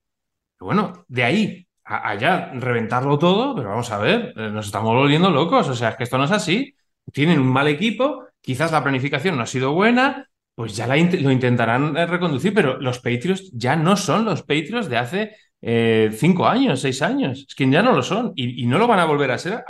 [0.60, 5.30] bueno, de ahí a allá reventarlo todo, pero vamos a ver, eh, nos estamos volviendo
[5.30, 5.70] locos.
[5.70, 6.76] O sea, es que esto no es así.
[7.14, 10.96] Tienen un mal equipo, quizás la planificación no ha sido buena, pues ya lo
[11.32, 16.48] intentarán eh, reconducir, pero los Patriots ya no son los Patriots de hace eh, cinco
[16.48, 17.46] años, seis años.
[17.48, 19.64] Es que ya no lo son y, no lo van a volver a ser,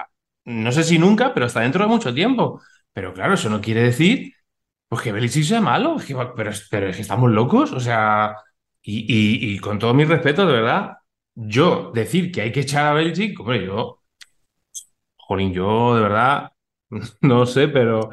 [0.46, 2.62] no sé si nunca, pero hasta dentro de mucho tiempo.
[2.94, 4.34] Pero claro, eso no quiere decir
[4.88, 5.96] pues que Belichick sea malo,
[6.36, 8.36] pero, pero es que estamos locos, o sea,
[8.82, 10.98] y, con todo mi respeto, de verdad,
[11.34, 14.02] yo decir que hay que echar a Belichick, hombre, yo,
[15.18, 16.52] jolín, yo de verdad,
[17.22, 18.10] no sé, pero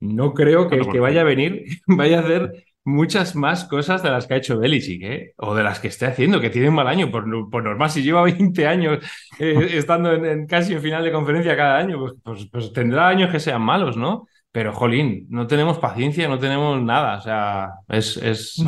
[0.00, 4.10] no creo que el que vaya a venir vaya a hacer muchas más cosas de
[4.10, 5.32] las que ha hecho Belichick, ¿eh?
[5.36, 7.10] o de las que esté haciendo, que tiene un mal año.
[7.10, 8.98] Por, normal, si lleva 20 años
[9.38, 13.30] eh, estando en, casi en final de conferencia cada año, pues, pues, pues, tendrá años
[13.30, 14.26] que sean malos, ¿no?
[14.52, 17.18] Pero, jolín, no tenemos paciencia, no tenemos nada.
[17.18, 18.60] O sea, es, es,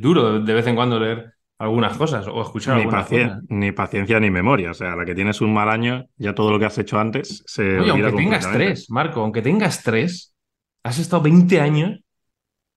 [0.00, 3.42] duro de vez en cuando leer algunas cosas o escuchar ni algunas cosas.
[3.48, 4.70] Ni paciencia ni memoria.
[4.70, 7.42] O sea, la que tienes un mal año, ya todo lo que has hecho antes
[7.44, 7.80] se.
[7.80, 10.35] Oye, aunque tengas tres, Marco, aunque tengas tres,
[10.86, 12.00] has estado 20 años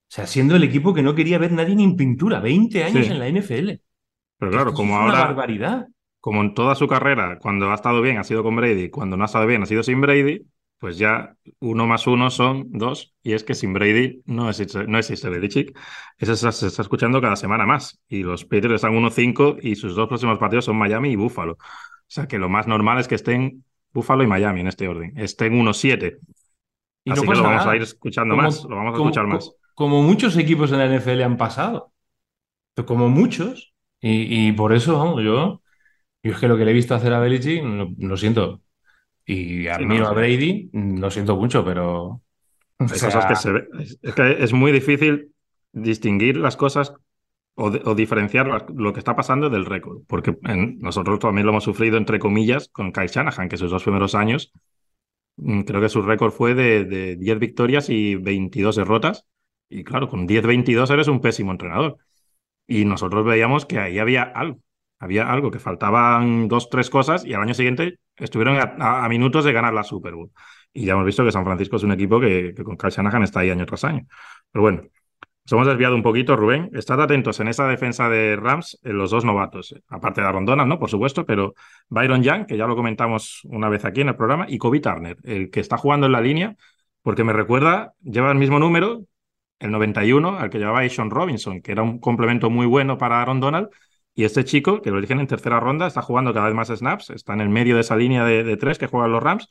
[0.10, 3.08] o sea, siendo el equipo que no quería ver nadie ni en pintura, 20 años
[3.08, 3.80] en la NFL.
[4.40, 5.14] Pero claro, como ahora.
[5.14, 5.88] Una barbaridad.
[6.20, 9.24] Como en toda su carrera, cuando ha estado bien ha sido con Brady, cuando no
[9.24, 10.42] ha estado bien ha sido sin Brady,
[10.80, 13.14] pues ya uno más uno son dos.
[13.22, 15.78] Y es que sin Brady no existe, no existe Belichick.
[16.18, 18.02] Eso se, está escuchando cada semana más.
[18.10, 21.54] Y los Patriots están 1-5 y sus dos próximos partidos son Miami y Buffalo.
[21.54, 21.58] O
[22.08, 25.14] sea que lo más normal es que estén Buffalo y Miami en este orden.
[25.18, 26.18] Estén 1-7.
[27.12, 28.64] Así que lo vamos a ir escuchando más.
[28.64, 31.94] Lo vamos a escuchar más como muchos equipos en la NFL han pasado.
[32.86, 33.74] Como muchos.
[34.02, 35.62] Y, por eso, vamos, yo,
[36.22, 37.64] yo es que lo que le he visto hacer a Belichick,
[37.98, 38.62] lo, siento.
[39.26, 42.22] Y admiro a Brady, lo siento mucho, pero.
[42.78, 43.52] cosas que se
[44.02, 45.32] Es que es muy difícil
[45.72, 46.94] distinguir las cosas
[47.56, 50.02] o, diferenciar lo que está pasando del récord.
[50.08, 54.14] Porque nosotros también lo hemos sufrido, entre comillas, con Kyle Shanahan, que sus dos primeros
[54.14, 54.52] años,
[55.66, 59.26] creo que su récord fue de, de 10 victorias y 22 derrotas.
[59.70, 61.98] Y claro, con 10-22 eres un pésimo entrenador.
[62.68, 64.60] Y nosotros veíamos que ahí había algo.
[65.00, 69.54] Había algo, que faltaban dos, tres cosas y al año siguiente estuvieron a, minutos de
[69.54, 70.32] ganar la Super Bowl.
[70.74, 73.40] Y ya hemos visto que San Francisco es un equipo que, con Kyle Shanahan está
[73.40, 74.06] ahí año tras año.
[74.52, 74.84] Pero bueno,
[75.52, 76.70] hemos desviado un poquito, Rubén.
[76.74, 80.70] Estad atentos en esa defensa de Rams, en los dos novatos, aparte de Aaron Donald,
[80.70, 80.80] ¿no?
[80.80, 81.54] Por supuesto, pero
[81.90, 85.18] Byron Young, que ya lo comentamos una vez aquí en el programa, y Kobe Turner,
[85.24, 86.56] el que está jugando en la línea,
[87.02, 89.04] porque me recuerda, lleva el mismo número,
[89.60, 93.40] el 91, al que llevaba Sean Robinson, que era un complemento muy bueno para Aaron
[93.40, 93.70] Donald.
[94.16, 97.10] Y este chico, que lo eligen en tercera ronda, está jugando cada vez más snaps,
[97.12, 99.48] está en el medio de esa línea de, tres que juegan los Rams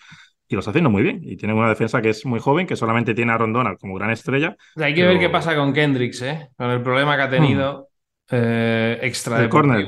[0.49, 1.21] y lo está haciendo muy bien.
[1.23, 3.95] Y tiene una defensa que es muy joven, que solamente tiene a Aaron Donald como
[3.95, 4.57] gran estrella.
[4.77, 6.49] Hay que ver qué pasa con Kendricks, ¿eh?
[6.57, 7.89] Con el problema que ha tenido
[8.31, 8.35] hmm.
[8.37, 9.87] eh, extra el corner.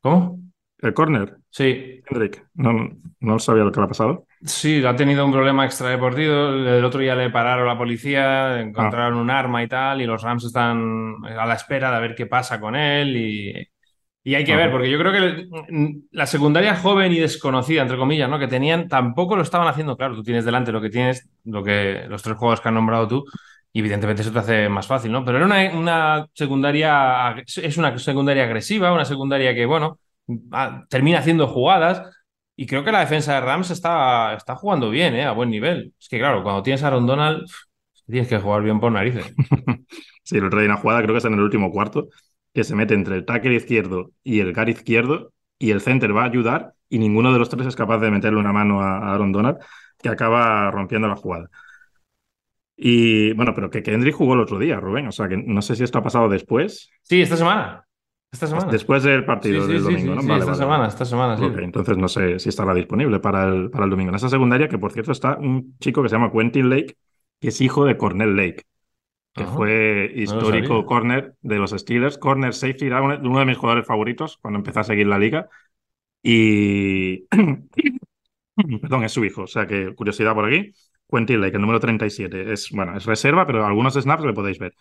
[0.00, 0.40] ¿Cómo?
[0.78, 1.36] El corner.
[1.48, 2.02] Sí.
[2.06, 2.44] Kendrick.
[2.54, 4.26] No, no sabía lo que le ha pasado.
[4.42, 6.48] Sí, ha tenido un problema extradeportivo.
[6.48, 10.44] El otro día le pararon la policía, encontraron un arma y tal, y los Rams
[10.44, 13.16] están a la espera de ver qué pasa con él.
[13.16, 13.68] Y,
[14.26, 15.48] Y hay que ver, porque yo creo que
[16.10, 18.38] la secundaria joven y desconocida, entre comillas, ¿no?
[18.38, 19.98] Que tenían, tampoco lo estaban haciendo.
[19.98, 23.06] Claro, tú tienes delante lo que tienes, lo que los tres juegos que han nombrado
[23.06, 23.24] tú,
[23.70, 25.26] y evidentemente eso te hace más fácil, ¿no?
[25.26, 29.98] Pero era una, una secundaria, es una secundaria agresiva, una secundaria que, bueno,
[30.88, 32.02] termina haciendo jugadas.
[32.56, 35.24] Y creo que la defensa de Rams está, está jugando bien, ¿eh?
[35.24, 35.92] A buen nivel.
[36.00, 37.46] Es que, claro, cuando tienes a Aaron Donald,
[38.06, 39.34] tienes que jugar bien por narices.
[40.22, 42.08] sí, el otro día una jugada, creo que es en el último cuarto,
[42.54, 46.22] que se mete entre el tackle izquierdo y el gar izquierdo y el center va
[46.22, 49.32] a ayudar y ninguno de los tres es capaz de meterle una mano a Aaron
[49.32, 49.58] Donald
[50.00, 51.50] que acaba rompiendo la jugada.
[52.76, 55.06] Y bueno, pero que Kendrick jugó el otro día, Rubén.
[55.08, 56.90] O sea, que no sé si esto ha pasado después.
[57.02, 57.86] Sí, esta semana.
[58.30, 58.70] Esta semana.
[58.70, 60.22] Después del partido del domingo, ¿no?
[60.22, 61.44] Sí, esta semana, esta semana, sí.
[61.58, 64.10] entonces no sé si estará disponible para el, para el domingo.
[64.10, 66.96] En esa secundaria, que por cierto está un chico que se llama Quentin Lake,
[67.40, 68.64] que es hijo de Cornell Lake
[69.34, 72.18] que fue histórico corner de los Steelers.
[72.18, 75.48] Corner safety era uno de mis jugadores favoritos cuando empecé a seguir la liga.
[76.22, 77.26] Y.
[78.80, 79.42] Perdón, es su hijo.
[79.42, 80.72] O sea que curiosidad por aquí.
[81.10, 82.52] Quentin Lake, el número 37.
[82.52, 84.74] Es, bueno, es reserva, pero algunos snaps le podéis ver.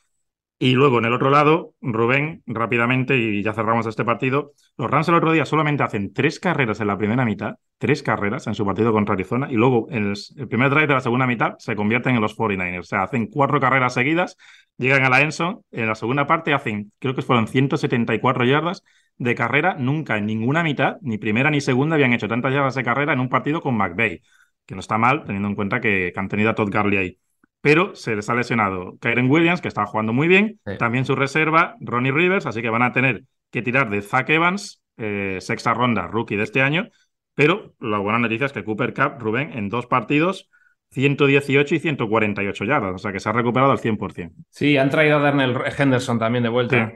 [0.59, 5.09] Y luego en el otro lado, Rubén, rápidamente, y ya cerramos este partido, los Rams
[5.09, 8.65] el otro día solamente hacen tres carreras en la primera mitad, tres carreras en su
[8.65, 12.15] partido contra Arizona, y luego en el, primer drive de la segunda mitad se convierten
[12.15, 12.79] en los 49ers.
[12.79, 14.37] O sea, hacen cuatro carreras seguidas,
[14.77, 18.83] llegan a la Enson, en la segunda parte hacen, creo que fueron 174 yardas
[19.17, 22.83] de carrera, nunca en ninguna mitad, ni primera ni segunda, habían hecho tantas yardas de
[22.83, 24.21] carrera en un partido con McVeigh,
[24.65, 27.19] que no está mal, teniendo en cuenta que, han tenido a Todd Garley ahí
[27.63, 31.77] pero se les ha lesionado Kyren Williams, que estaba jugando muy bien, también su reserva,
[31.79, 36.07] Ronnie Rivers, así que van a tener que tirar de Zach Evans, eh, sexta ronda,
[36.07, 36.89] rookie de este año,
[37.35, 40.49] pero la buena noticia es que Cooper Cup, Rubén, en dos partidos,
[40.91, 44.33] 118 y 148 yardas, o sea que se ha recuperado al 100%.
[44.49, 46.91] Sí, han traído a Darnell Henderson también de vuelta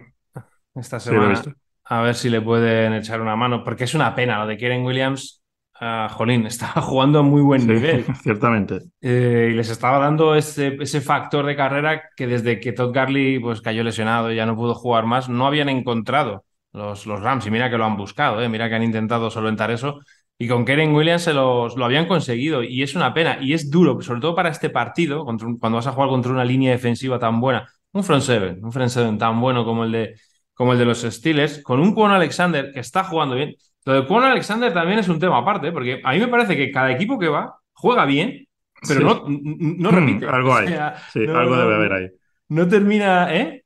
[0.75, 1.41] esta semana.
[1.85, 4.83] a ver si le pueden echar una mano, porque es una pena lo de Kyren
[4.83, 5.36] Williams
[5.79, 8.05] Ah, jolín, estaba jugando a muy buen nivel.
[8.23, 8.79] Ciertamente.
[9.01, 13.39] Eh, y les estaba dando ese, ese, factor de carrera que desde que Todd Garley
[13.39, 17.45] pues, cayó lesionado y ya no pudo jugar más, no habían encontrado los, los Rams.
[17.45, 18.49] Y mira que lo han buscado, ¿eh?
[18.49, 19.99] mira que han intentado solventar eso.
[20.39, 22.63] Y con Keren Williams se los, lo habían conseguido.
[22.63, 23.39] Y es una pena.
[23.41, 26.71] Y es duro, sobre todo para este partido, cuando vas a jugar contra una línea
[26.71, 27.67] defensiva tan buena.
[27.91, 30.15] Un front seven, un front seven tan bueno como el de,
[30.53, 33.55] como el de los Steelers, con un Juan Alexander que está jugando bien.
[33.87, 36.71] Lo de Juan Alexander también es un tema aparte, porque a mí me parece que
[36.71, 38.45] cada equipo que va juega bien,
[38.85, 40.27] pero no, no repite.
[40.27, 40.67] algo hay.
[41.13, 42.07] sí, algo debe haber ahí.
[42.49, 43.63] No termina, ¿eh?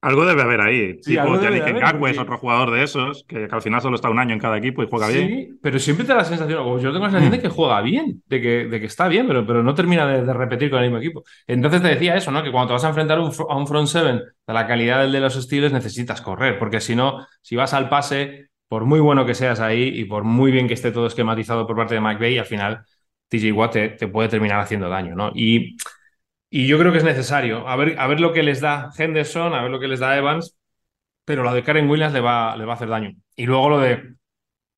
[0.00, 0.94] Algo debe haber ahí.
[1.02, 4.08] Sí, tipo, te dicen que es otro jugador de esos, que, al final solo está
[4.08, 5.28] un año en cada equipo y juega bien.
[5.28, 7.82] Sí, pero siempre te da la sensación, o yo tengo la sensación de que juega
[7.82, 10.86] bien, de que, de que está bien, pero, pero no termina de, repetir con el
[10.86, 11.24] mismo equipo.
[11.46, 12.42] Entonces te decía eso, ¿no?
[12.42, 15.20] Que cuando te vas a enfrentar a un front seven de la calidad del de
[15.20, 19.34] los estilos, necesitas correr, porque si no, si vas al pase, por muy bueno que
[19.34, 22.46] seas ahí y por muy bien que esté todo esquematizado por parte de McVeigh, al
[22.46, 22.86] final
[23.28, 25.30] TJ Watt te, puede terminar haciendo daño, ¿no?
[25.34, 25.76] Y,
[26.48, 27.68] y, yo creo que es necesario.
[27.68, 30.16] A ver, a ver lo que les da Henderson, a ver lo que les da
[30.16, 30.56] Evans,
[31.26, 33.12] pero lo de Karen Williams le va, le va a hacer daño.
[33.36, 34.14] Y luego lo de,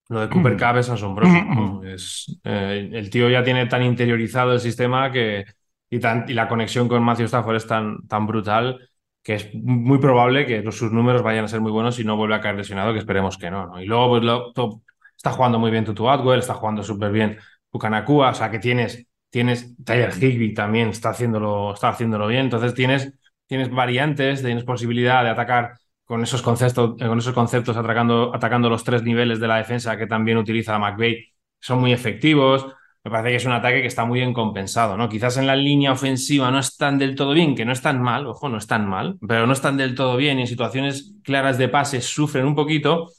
[0.08, 1.84] lo de Cooper Cup es asombroso.
[1.84, 5.44] Es, eh, el tío ya tiene tan interiorizado el sistema que,
[5.88, 8.90] y, tan, y la conexión con Matthew Stafford es tan, tan brutal
[9.24, 12.36] que es muy probable que sus números vayan a ser muy buenos y no vuelva
[12.36, 13.80] a caer lesionado, que esperemos que no.
[13.80, 14.20] Y luego
[14.54, 14.76] pues,
[15.16, 17.38] está jugando muy bien Tutu Atwell, está jugando súper bien
[17.72, 22.74] Bukanakua, o sea que tienes, tienes Tyler Higby también está haciéndolo, está haciéndolo bien, entonces
[22.74, 23.14] tienes,
[23.46, 25.72] tienes variantes, tienes posibilidad de atacar
[26.04, 30.06] con esos conceptos, con esos conceptos atacando, atacando los tres niveles de la defensa que
[30.06, 32.66] también utiliza McVeigh, son muy efectivos
[33.04, 35.10] me parece que es un ataque que está muy bien compensado, ¿no?
[35.10, 38.48] Quizás en la línea ofensiva no están del todo bien, que no están mal, ojo,
[38.48, 42.00] no están mal, pero no están del todo bien y en situaciones claras de pase
[42.00, 43.10] sufren un poquito,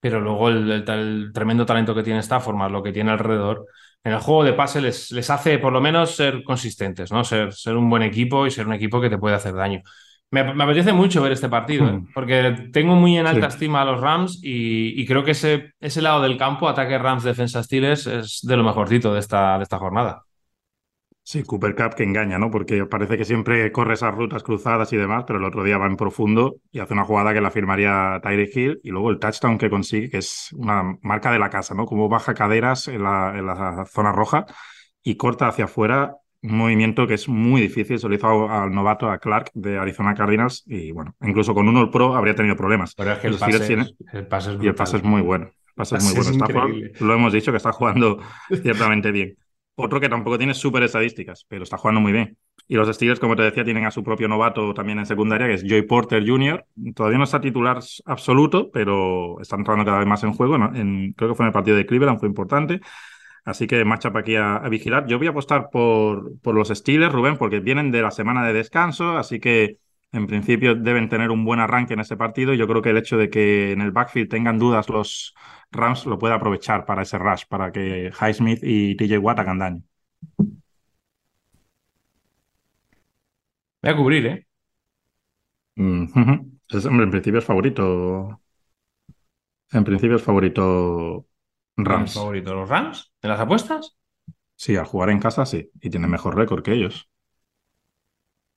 [0.00, 3.66] pero luego el, tremendo talento que tiene Stafford más lo que tiene alrededor,
[4.02, 7.22] en el juego de pase les, les hace por lo menos ser consistentes, ¿no?
[7.22, 9.82] Ser, ser un buen equipo y ser un equipo que te puede hacer daño.
[10.32, 11.92] Me, apetece mucho ver este partido, ¿eh?
[11.92, 12.08] hmm.
[12.14, 16.22] porque tengo muy en alta estima a los Rams y, creo que ese, ese, lado
[16.22, 20.24] del campo, ataque Rams, defensa Steelers, es de lo mejorcito de esta, de esta jornada.
[21.22, 22.50] Sí, Cooper Cup que engaña, ¿no?
[22.50, 25.86] Porque parece que siempre corre esas rutas cruzadas y demás, pero el otro día va
[25.86, 29.58] en profundo y hace una jugada que la firmaría Tyree Hill y luego el touchdown
[29.58, 31.86] que consigue, que es una marca de la casa, ¿no?
[31.86, 34.46] Como baja caderas en la, en la zona roja
[35.02, 37.98] y corta hacia afuera un movimiento que es muy difícil.
[37.98, 41.80] Se lo hizo al novato, a Clark, de Arizona Cardinals, y bueno, incluso con uno
[41.80, 42.94] All Pro habría tenido problemas.
[42.94, 43.74] Pero es que el pase,
[44.12, 45.46] el pase, es y el pase es muy bueno.
[45.46, 46.88] El pase, es muy bueno.
[47.00, 48.20] lo hemos dicho que está jugando
[48.62, 49.36] ciertamente bien.
[49.76, 52.36] Otro que tampoco tiene súper estadísticas, pero está jugando muy bien.
[52.68, 55.54] Y los Steelers, como te decía, tienen a su propio novato también en secundaria, que
[55.54, 56.66] es Joy Porter Jr.
[56.94, 60.56] Todavía no está titular absoluto, pero está entrando cada vez más en juego.
[60.56, 62.80] En, creo que fue en el partido de Cleveland, fue importante.
[63.44, 65.06] Así que matchup aquí a, a, vigilar.
[65.06, 68.52] Yo voy a apostar por, por los Steelers, Rubén, porque vienen de la semana de
[68.52, 69.78] descanso, así que
[70.12, 72.54] en principio deben tener un buen arranque en ese partido.
[72.54, 75.34] Yo creo que el hecho de que en el backfield tengan dudas los
[75.72, 79.82] Rams lo puede aprovechar para ese rush, para que Highsmith y TJ Watt hagan daño.
[83.82, 84.46] Voy a cubrir, ¿eh?
[85.76, 86.60] Mm -hmm.
[86.70, 88.40] es, hombre, en principio es favorito.
[89.72, 91.26] En principio es favorito
[91.84, 92.10] Rams.
[92.10, 93.12] ¿Es favorito los Rams?
[93.22, 93.96] ¿En las apuestas?
[94.56, 95.70] Sí, al jugar en casa sí.
[95.80, 97.08] Y tiene mejor récord que ellos.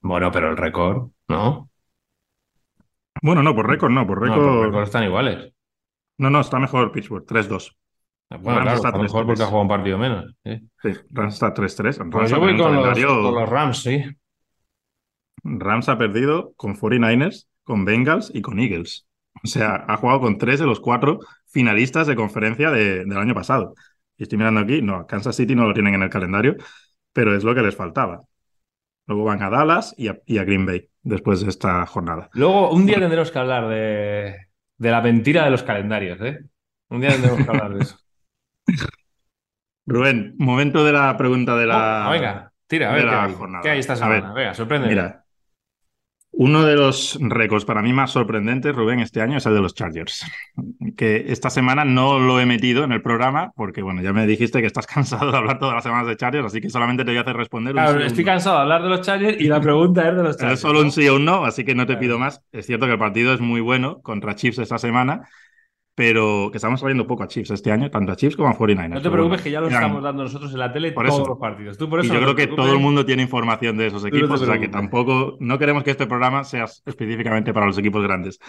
[0.02, 1.70] Bueno, pero el récord, ¿no?
[3.22, 4.46] Bueno, no, por récord no, por récord.
[4.46, 5.54] No, por récord están iguales.
[6.18, 7.76] No, no, está mejor Pittsburgh, 3-2.
[8.30, 10.36] Bueno, claro, está, está mejor porque ha jugado un partido menos.
[10.44, 10.70] ¿sí?
[10.82, 12.12] Sí, Rams está 3-3.
[12.12, 14.04] Pues yo voy con los, con los Rams, sí.
[15.44, 19.08] Rams ha perdido con 49ers, con Bengals y con Eagles.
[19.44, 21.20] O sea, ha jugado con tres de los cuatro
[21.54, 23.76] finalistas de conferencia de, del año pasado.
[24.18, 26.56] Y estoy mirando aquí, no, Kansas City no lo tienen en el calendario,
[27.14, 28.24] pero es lo que les faltaba.
[29.06, 32.30] Luego van a Dallas y a, y a Green Bay después de esta jornada.
[32.34, 34.36] Luego, un día tendremos que hablar de,
[34.78, 36.40] de la mentira de los calendarios, ¿eh?
[36.90, 37.98] Un día tendremos que hablar de eso.
[39.86, 42.06] Rubén, momento de la pregunta de la.
[42.08, 44.28] Oh, venga, tira, a ver qué hay, ¿qué hay esta semana.
[44.28, 44.88] Ver, venga, sorprende.
[44.88, 45.23] Mira,
[46.36, 49.76] uno de los récords para mí más sorprendentes, Rubén, este año es el de los
[49.76, 50.26] Chargers.
[50.98, 54.60] Que esta semana no lo he metido en el programa porque, bueno, ya me dijiste
[54.60, 57.20] que estás cansado de hablar todas las semanas de Chargers, así que solamente te voy
[57.20, 57.74] a hacer responder.
[57.74, 60.36] Claro, sí estoy cansado de hablar de los Chargers y la pregunta es de los
[60.36, 60.54] Chargers.
[60.54, 62.42] Es solo un sí o un no, así que no te pido más.
[62.52, 65.30] Es cierto que el partido es muy bueno contra Chiefs esta semana,
[65.96, 68.90] pero que estamos saliendo poco a Chiefs este año, tanto a Chiefs como a 49ers.
[68.90, 71.30] No te preocupes que ya lo estamos dando nosotros en la tele por todos eso.
[71.30, 71.78] los partidos.
[71.78, 74.04] Tú por eso y yo no creo que todo el mundo tiene información de esos
[74.06, 77.78] equipos, no o sea que tampoco, no queremos que este programa sea específicamente para los
[77.78, 78.40] equipos grandes.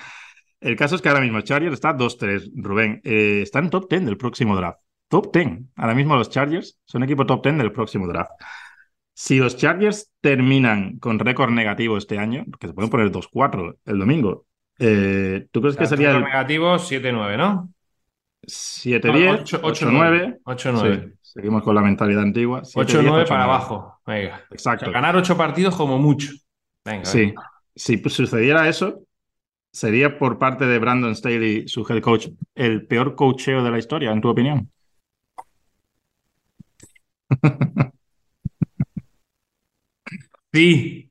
[0.60, 3.00] El caso es que ahora mismo Chargers está 2-3, Rubén.
[3.04, 4.78] Eh, está en top 10 del próximo draft.
[5.08, 5.60] Top 10.
[5.76, 8.30] Ahora mismo los Chargers son equipo top 10 del próximo draft.
[9.12, 13.98] Si los Chargers terminan con récord negativo este año, que se pueden poner 2-4 el
[13.98, 14.46] domingo,
[14.78, 17.70] eh, ¿tú crees que sería el negativo 7-9, ¿no?
[18.46, 20.40] 7-10, 8-9?
[20.44, 21.04] 8-9.
[21.04, 22.62] Sí, seguimos con la mentalidad antigua.
[22.62, 24.00] 8-9 para abajo.
[24.06, 24.44] Venga.
[24.50, 24.86] Exacto.
[24.86, 26.32] O sea, ganar 8 partidos como mucho.
[26.84, 27.04] Venga.
[27.04, 27.18] Sí.
[27.20, 27.50] venga.
[27.74, 29.02] Si sucediera eso,
[29.72, 34.12] sería por parte de Brandon Staley, su head coach, el peor coacheo de la historia,
[34.12, 34.70] en tu opinión.
[40.52, 41.10] Sí.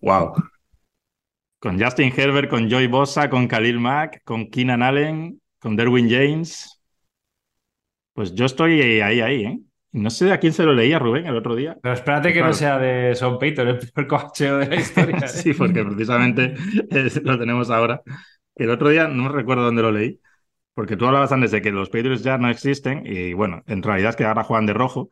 [0.00, 0.34] Wow.
[1.58, 6.80] Con Justin Herbert, con Joy Bosa, con Khalil Mack, con Keenan Allen, con Derwin James.
[8.12, 9.58] Pues yo estoy ahí, ahí, ¿eh?
[9.92, 11.76] No sé a quién se lo leía Rubén el otro día.
[11.82, 12.48] Pero espérate que Claro.
[12.48, 15.16] no sea de Son Payton, el peor coacheo de la historia.
[15.16, 15.28] ¿eh?
[15.28, 16.54] sí, porque precisamente
[17.22, 18.02] lo tenemos ahora.
[18.54, 20.20] El otro día no recuerdo dónde lo leí,
[20.74, 24.10] porque tú hablabas antes de que los Patriots ya no existen y bueno, en realidad
[24.10, 25.08] es que ahora juegan de rojo.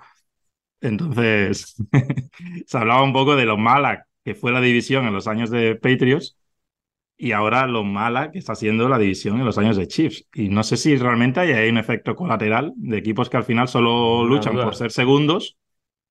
[0.81, 1.77] Entonces,
[2.67, 5.77] se hablaba un poco de lo mala que fue la división en los años de
[5.77, 6.37] Patriots
[7.17, 10.27] y ahora lo mala que está siendo la división en los años de Chiefs.
[10.35, 13.69] Y no sé si realmente hay ahí un efecto colateral de equipos que al final
[13.69, 15.57] solo luchan por ser segundos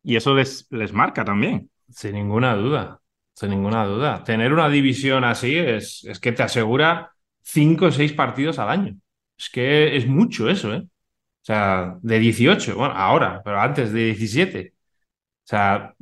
[0.02, 1.70] y eso les, les marca también.
[1.90, 3.02] Sin ninguna duda.
[3.34, 4.24] Sin ninguna duda.
[4.24, 8.96] Tener una división así es, es que te asegura 5 o 6 partidos al año.
[9.38, 10.84] Es que es mucho eso, ¿eh?
[10.86, 14.74] O sea, de 18, bueno, ahora, pero antes de 17.
[14.74, 15.94] O sea,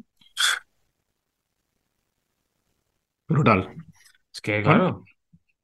[3.33, 3.69] Brutal.
[4.33, 5.03] es que, claro.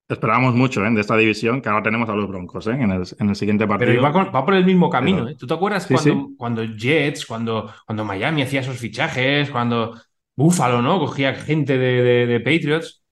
[0.07, 0.89] Esperábamos mucho ¿eh?
[0.91, 2.71] de esta división, que ahora tenemos a los Broncos ¿eh?
[2.71, 3.91] en, el, en el siguiente partido.
[3.91, 5.35] Pero va, con- va por el mismo camino, Pero- ¿eh?
[5.37, 6.35] ¿Tú te acuerdas Sí, cuando, sí.
[6.35, 10.01] cuando Jets, cuando, cuando Miami hacía esos fichajes, cuando
[10.35, 10.97] Buffalo, ¿no?
[10.99, 13.03] Cogía gente de, de- de Patriots.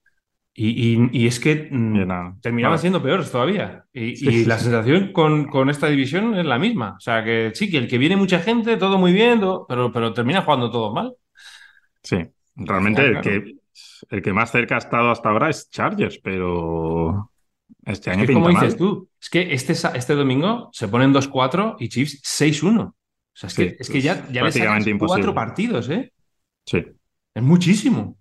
[0.59, 3.85] Y, y- y es que mm, terminaban siendo peores todavía.
[3.93, 6.95] Y, Sí, y sí, la sensación con, con esta división es la misma.
[6.97, 9.91] O sea, que sí, que el que viene mucha gente, todo muy bien, todo- pero,
[9.91, 11.13] pero termina jugando todo mal.
[12.01, 13.55] Sí, realmente que,
[14.09, 17.31] el que más cerca ha estado hasta ahora es Chargers, pero
[17.85, 18.61] este año Es que, pinta como mal.
[18.63, 22.81] dices tú, es que este, este domingo se ponen 2-4 y Chiefs 6-1.
[22.89, 22.93] O
[23.33, 26.13] sea, es Sí, que, es que ya, ya prácticamente cuatro partidos, ¿eh?
[26.65, 26.85] Sí.
[27.33, 28.17] Es muchísimo.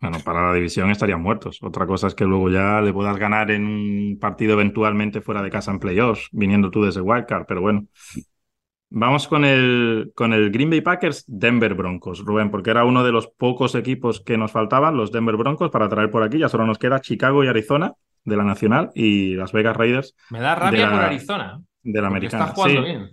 [0.00, 1.58] Bueno, para la división estarían muertos.
[1.62, 5.50] Otra cosa es que luego ya le puedas ganar en un partido eventualmente fuera de
[5.50, 7.86] casa en playoffs, viniendo tú desde Wildcard, pero bueno.
[8.96, 13.10] Vamos con el, con el Green Bay Packers, Denver Broncos, Rubén, porque era uno de
[13.10, 16.38] los pocos equipos que nos faltaban, los Denver Broncos, para traer por aquí.
[16.38, 17.92] Ya solo nos queda Chicago y Arizona
[18.24, 21.60] de la Nacional y Las Vegas Raiders Me da rabia la- por Arizona.
[21.82, 22.44] de la Americana.
[22.44, 22.88] está jugando Sí.
[22.88, 23.10] bien.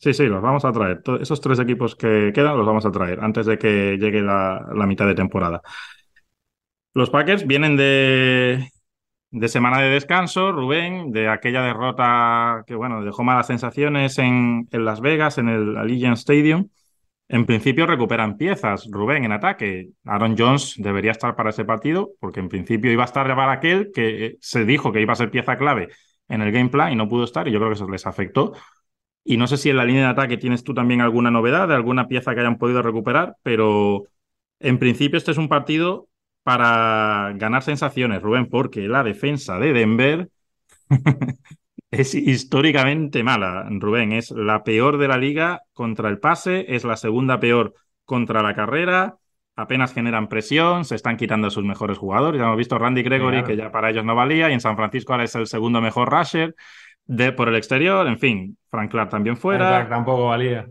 [0.00, 1.02] Sí, sí, los vamos a traer.
[1.20, 5.06] esos tres equipos que quedan los vamos a traer antes de que llegue la, mitad
[5.06, 5.60] de temporada.
[6.94, 8.70] Los Packers vienen de,
[9.30, 14.84] de semana de descanso, Rubén, de aquella derrota que, bueno, dejó malas sensaciones en, en
[14.84, 16.68] Las Vegas, en el Allegiant Stadium.
[17.28, 19.90] En principio recuperan piezas, Rubén, en ataque.
[20.04, 23.90] Aaron Jones debería estar para ese partido, porque en principio iba a estar para aquel
[23.94, 25.88] que se dijo que iba a ser pieza clave
[26.28, 28.54] en el game plan y no pudo estar, y yo creo que eso les afectó.
[29.24, 31.74] Y no sé si en la línea de ataque tienes tú también alguna novedad de
[31.74, 34.04] alguna pieza que hayan podido recuperar, pero
[34.58, 36.07] en principio este es un partido
[36.48, 40.30] para ganar sensaciones, Rubén, porque la defensa de Denver
[41.90, 44.12] es históricamente mala, Rubén.
[44.12, 47.74] Es la peor de la liga contra el pase, es la segunda peor
[48.06, 49.16] contra la carrera.
[49.56, 52.38] Apenas generan presión, se están quitando a sus mejores jugadores.
[52.40, 55.12] Ya hemos visto Randy Gregory, que ya para ellos no valía, y en San Francisco
[55.12, 56.54] ahora es el segundo mejor rusher
[57.04, 59.68] de, por el exterior, en fin, Frank Clark también fuera.
[59.68, 60.66] Clark tampoco valía.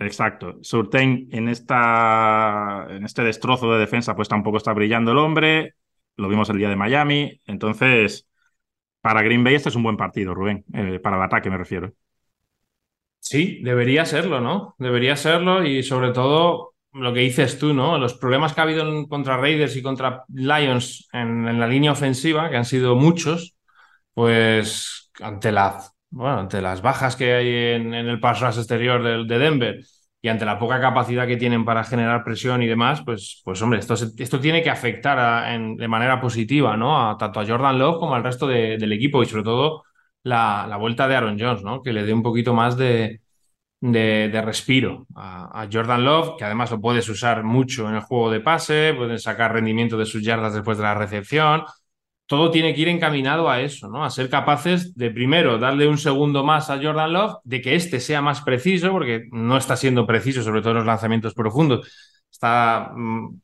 [0.00, 0.56] Exacto.
[0.62, 5.74] Surtain en, esta, en este destrozo de defensa, pues tampoco está brillando el hombre.
[6.16, 7.40] Lo vimos el día de Miami.
[7.46, 8.26] Entonces,
[9.02, 10.64] para Green Bay este es un buen partido, Rubén.
[10.72, 11.92] Eh, para el ataque me refiero.
[13.18, 14.74] Sí, debería serlo, ¿no?
[14.78, 17.98] Debería serlo y sobre todo lo que dices tú, ¿no?
[17.98, 22.48] Los problemas que ha habido contra Raiders y contra Lions en, en la línea ofensiva,
[22.48, 23.54] que han sido muchos,
[24.14, 29.24] pues ante, la, bueno, ante las bajas que hay en, el pass rush exterior de,
[29.24, 29.80] de, Denver
[30.20, 33.78] y ante la poca capacidad que tienen para generar presión y demás, pues, pues hombre,
[33.78, 37.10] esto, esto tiene que afectar de manera positiva, ¿no?
[37.10, 39.84] A, tanto a Jordan Love como al resto del equipo y sobre todo
[40.22, 41.82] la, la, vuelta de Aaron Jones, ¿no?
[41.82, 43.20] Que le dé un poquito más de,
[43.80, 48.30] de, respiro a, a, Jordan Love, que además lo puedes usar mucho en el juego
[48.30, 51.64] de pase, puedes sacar rendimiento de sus yardas después de la recepción
[52.30, 54.04] todo tiene que ir encaminado a eso, ¿no?
[54.04, 57.98] A ser capaces de primero darle un segundo más a Jordan Love, de que este
[57.98, 61.90] sea más preciso, porque no está siendo preciso, sobre todo en los lanzamientos profundos.
[62.30, 63.40] Está, mm,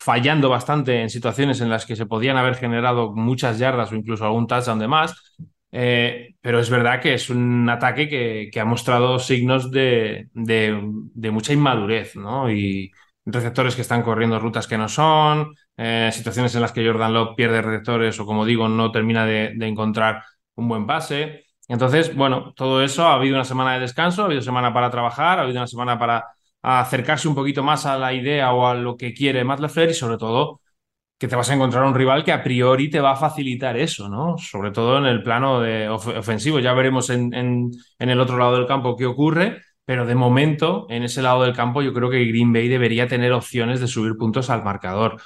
[0.00, 4.24] fallando bastante en situaciones en las que se podían haber generado muchas yardas o incluso
[4.24, 5.36] algún touchdown de más.
[5.70, 10.76] Eh, pero es verdad que es un ataque que, ha mostrado signos de, de,
[11.14, 12.50] de, mucha inmadurez, ¿no?
[12.50, 12.90] Y
[13.24, 17.34] receptores que están corriendo rutas que no son, eh, situaciones en las que Jordan Love
[17.36, 20.22] pierde receptores o, como digo, no termina de, encontrar
[20.54, 21.44] un buen pase.
[21.68, 25.38] Entonces, bueno, todo eso, ha habido una semana de descanso, ha habido semana para trabajar,
[25.38, 26.24] ha habido una semana para
[26.62, 29.94] acercarse un poquito más a la idea o a lo que quiere Matt LeFleur y
[29.94, 30.60] sobre todo
[31.18, 34.08] que te vas a encontrar un rival que a priori te va a facilitar eso,
[34.08, 34.36] ¿no?
[34.38, 36.58] Sobre todo en el plano de ofensivo.
[36.58, 41.04] Ya veremos en, en, el otro lado del campo qué ocurre, pero de momento, en
[41.04, 44.50] ese lado del campo, yo creo que Green Bay debería tener opciones de subir puntos
[44.50, 45.20] al marcador.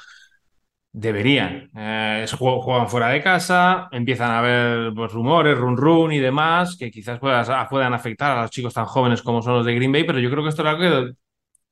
[0.93, 1.71] Deberían.
[1.77, 6.91] Eh, juegan fuera de casa, empiezan a haber pues, rumores, run run y demás, que
[6.91, 10.19] quizás puedan afectar a los chicos tan jóvenes como son los de Green Bay, pero
[10.19, 11.15] yo creo que esto era algo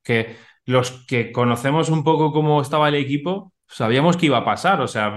[0.02, 4.80] que, los que conocemos un poco cómo estaba el equipo, sabíamos que iba a pasar.
[4.82, 5.12] O sea,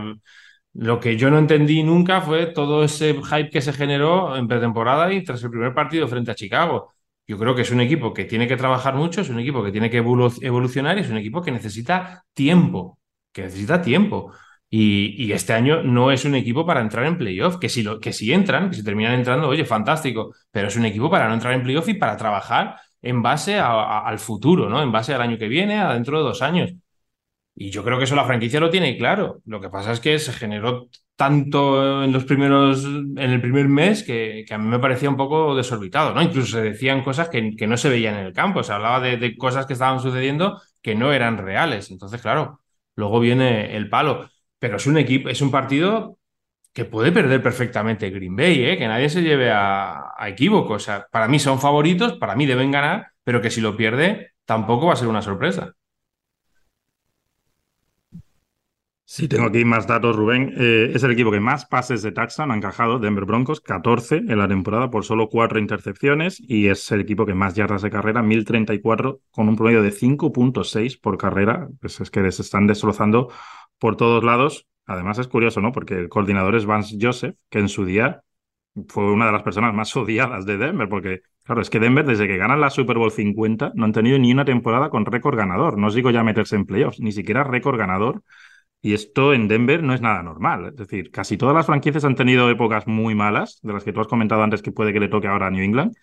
[0.73, 5.13] lo que yo no entendí nunca fue todo ese hype que se generó en pretemporada
[5.13, 6.93] y tras el primer partido frente a Chicago.
[7.27, 9.71] Yo creo que es un equipo que tiene que trabajar mucho, es un equipo que
[9.71, 12.99] tiene que evolucionar y es un equipo que necesita tiempo
[13.31, 14.33] que necesita tiempo.
[14.73, 18.13] Y, este año no es un equipo para entrar en playoff, que si, lo, que
[18.13, 21.53] si entran, que si terminan entrando, oye, fantástico, pero es un equipo para no entrar
[21.53, 24.81] en playoff y para trabajar en base al futuro, ¿no?
[24.81, 26.73] En base al año que viene, a dentro de dos años.
[27.55, 29.41] Y yo creo que eso la franquicia lo tiene claro.
[29.45, 34.03] Lo que pasa es que se generó tanto en los primeros, en el primer mes
[34.03, 36.21] que, a mí me parecía un poco desorbitado, ¿no?
[36.21, 39.37] Incluso se decían cosas que, no se veían en el campo, se hablaba de, de,
[39.37, 41.91] cosas que estaban sucediendo que no eran reales.
[41.91, 42.60] Entonces, claro,
[43.01, 44.29] luego viene el palo.
[44.59, 46.19] Pero es un equipo, es un partido
[46.73, 48.77] que puede perder perfectamente Green Bay, ¿eh?
[48.77, 50.29] que nadie se lleve a, a.
[50.69, 54.31] O sea, para mí son favoritos, para mí deben ganar, pero que si lo pierde,
[54.45, 55.73] tampoco va a ser una sorpresa.
[59.13, 60.53] Sí, tengo aquí más datos, Rubén.
[60.55, 64.37] Eh, es el equipo que más pases de touchdown ha encajado, Denver Broncos, 14 en
[64.37, 68.23] la temporada por solo 4 intercepciones y es el equipo que más yardas de carrera,
[68.23, 71.67] 1034 con un promedio de 5.6 por carrera.
[71.81, 73.27] Pues es que les están destrozando
[73.79, 74.65] por todos lados.
[74.85, 75.73] Además es curioso, ¿no?
[75.73, 78.23] Porque el coordinador es Vance Joseph, que en su día
[78.87, 82.29] fue una de las personas más odiadas de Denver, porque claro, es que Denver desde
[82.29, 85.77] que ganan la Super Bowl 50 no han tenido ni una temporada con récord ganador.
[85.77, 88.23] No os digo ya meterse en playoffs, ni siquiera récord ganador
[88.81, 90.67] y esto en Denver no es nada normal.
[90.67, 94.01] Es decir, casi todas las franquicias han tenido épocas muy malas, de las que tú
[94.01, 95.95] has comentado antes que puede que le toque ahora a New England,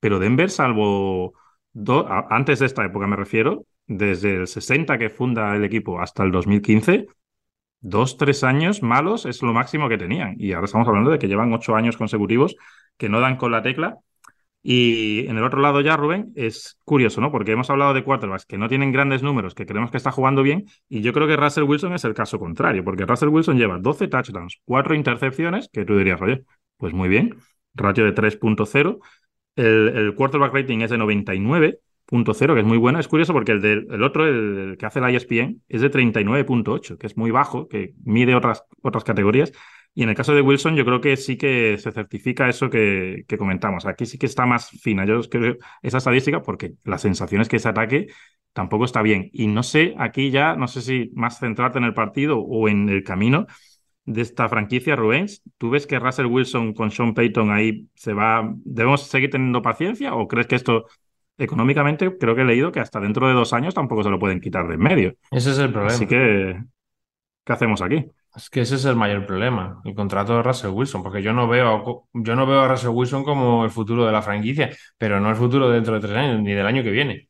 [0.00, 1.34] pero Denver, salvo
[2.30, 6.32] antes de esta época me refiero, desde el 60 que funda el equipo hasta el
[6.32, 7.06] 2015,
[7.80, 10.34] dos, tres años malos es lo máximo que tenían.
[10.38, 12.56] Y ahora estamos hablando de que llevan ocho años consecutivos
[12.96, 13.98] que no dan con la tecla.
[14.62, 17.32] Y en el otro lado ya, Rubén, es curioso, ¿no?
[17.32, 20.42] Porque hemos hablado de quarterbacks que no tienen grandes números, que creemos que está jugando
[20.42, 23.78] bien, y yo creo que Russell Wilson es el caso contrario, porque Russell Wilson lleva
[23.78, 26.44] 12 touchdowns, 4 intercepciones, que tú dirías, oye,
[26.76, 27.36] pues muy bien,
[27.74, 28.98] ratio de 3.0,
[29.56, 32.98] el, el quarterback rating es de 99.0, que es muy bueno.
[32.98, 36.98] Es curioso porque el, del, el otro, el, que hace la ESPN, es de 39.8,
[36.98, 39.52] que es muy bajo, que mide otras, otras categorías.
[39.94, 43.24] Y en el caso de Wilson, yo creo que sí que se certifica eso que,
[43.26, 43.86] que comentamos.
[43.86, 45.04] Aquí sí que está más fina.
[45.04, 48.06] Yo creo esa estadística, porque la sensación es que ese ataque
[48.52, 49.30] tampoco está bien.
[49.32, 52.88] Y no sé, aquí ya, no sé si más centrarte en el partido o en
[52.88, 53.46] el camino
[54.04, 55.42] de esta franquicia, Rubens.
[55.58, 58.48] ¿Tú ves que Russell Wilson con Sean Payton ahí se va.
[58.64, 60.86] ¿Debemos seguir teniendo paciencia o crees que esto
[61.38, 64.40] económicamente, creo que he leído que hasta dentro de dos años tampoco se lo pueden
[64.40, 65.14] quitar de en medio?
[65.30, 65.94] Ese es el problema.
[65.94, 66.60] Así que,
[67.44, 68.04] ¿qué hacemos aquí?
[68.36, 71.48] Es que ese es el mayor problema, el contrato de Russell Wilson, porque yo no
[71.48, 75.30] veo, yo no veo a Russell Wilson como el futuro de la franquicia, pero no
[75.30, 77.28] el futuro dentro de tres años, ni del año que viene.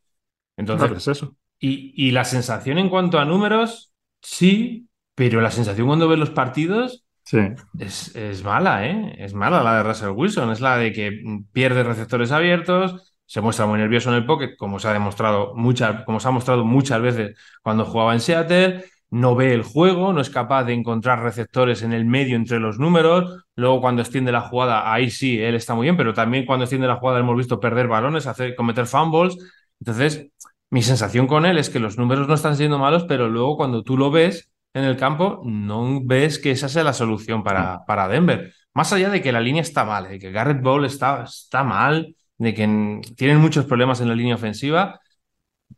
[0.57, 1.37] Entonces, Claro, es eso.
[1.61, 3.93] y, y la sensación en cuanto a números,
[4.23, 7.39] sí, pero la sensación cuando ves los partidos Sí.
[7.79, 9.15] es, es mala, ¿eh?
[9.19, 11.23] Es mala la de Russell Wilson, es la de que
[11.53, 16.05] pierde receptores abiertos, se muestra muy nervioso en el pocket, como se ha demostrado muchas,
[16.05, 20.21] como se ha mostrado muchas veces cuando jugaba en Seattle, no ve el juego, no
[20.21, 24.41] es capaz de encontrar receptores en el medio entre los números, luego cuando extiende la
[24.43, 27.59] jugada, ahí sí, él está muy bien, pero también cuando extiende la jugada hemos visto
[27.61, 29.37] perder balones, hacer, cometer fumbles,
[29.81, 30.29] entonces
[30.71, 33.83] mi sensación con él es que los números no están siendo malos, pero luego cuando
[33.83, 38.07] tú lo ves en el campo, no ves que esa sea la solución para, para
[38.09, 38.53] Denver.
[38.73, 42.15] Más allá de que la línea está mal, de que Garrett Ball está, está mal,
[42.39, 45.01] de que en- tienen muchos problemas en la línea ofensiva,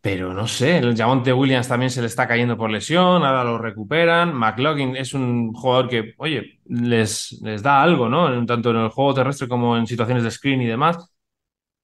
[0.03, 3.57] pero no sé, el Javonte Williams también se le está cayendo por lesión, ahora lo
[3.57, 4.35] recuperan.
[4.35, 8.45] McLaughlin es un jugador que, oye, les, les da algo, ¿no?
[8.45, 10.99] Tanto en el juego terrestre como en situaciones de screen y demás.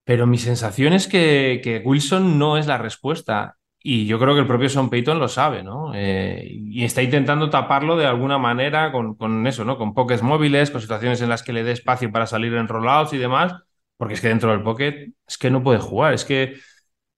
[0.05, 3.57] Pero mi sensación es que, que Wilson no es la respuesta.
[3.81, 5.93] Y yo creo que el propio Sean Payton lo sabe, ¿no?
[5.95, 9.79] Eh, y está intentando taparlo de alguna manera con, con eso, ¿no?
[9.79, 13.13] Con pokés móviles, con situaciones en las que le dé espacio para salir en rollouts
[13.13, 13.55] y demás.
[13.97, 16.15] Porque es que dentro del pocket es que no puede jugar.
[16.15, 16.57] Es que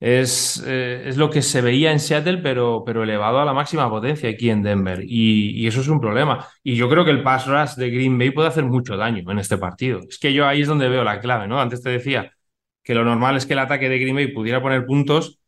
[0.00, 3.88] es, eh, es lo que se veía en Seattle, pero, pero elevado a la máxima
[3.90, 5.00] potencia aquí en Denver.
[5.04, 6.46] Y, y eso es un problema.
[6.62, 9.38] Y yo creo que el pass rush de Green Bay puede hacer mucho daño en
[9.38, 10.00] este partido.
[10.08, 11.60] Es que yo ahí es donde veo la clave, ¿no?
[11.60, 12.32] Antes te decía
[12.82, 15.38] que lo normal es que el ataque de Green Bay pudiera poner puntos.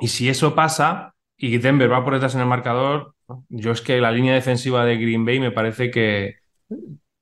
[0.00, 3.14] Y si eso pasa y Denver va por detrás en el marcador,
[3.48, 6.36] yo es que la línea defensiva de Green Bay me parece que,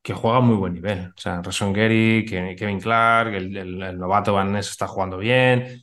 [0.02, 1.08] que juega a muy buen nivel.
[1.16, 5.82] O sea, Rasson Gary, Ke- Kevin Clark, el- el novato Van Ness está jugando bien.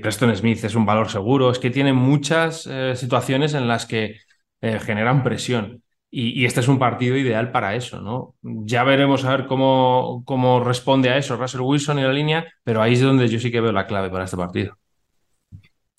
[0.00, 1.50] Preston Smith es un valor seguro.
[1.50, 4.16] Es que tiene muchas eh, situaciones en las que
[4.60, 5.82] eh, generan presión.
[6.10, 8.34] Y, este es un partido ideal para eso, ¿no?
[8.42, 12.80] Ya veremos a ver cómo, cómo responde a eso Russell Wilson y la línea, pero
[12.80, 14.78] ahí es donde yo sí que veo la clave para este partido.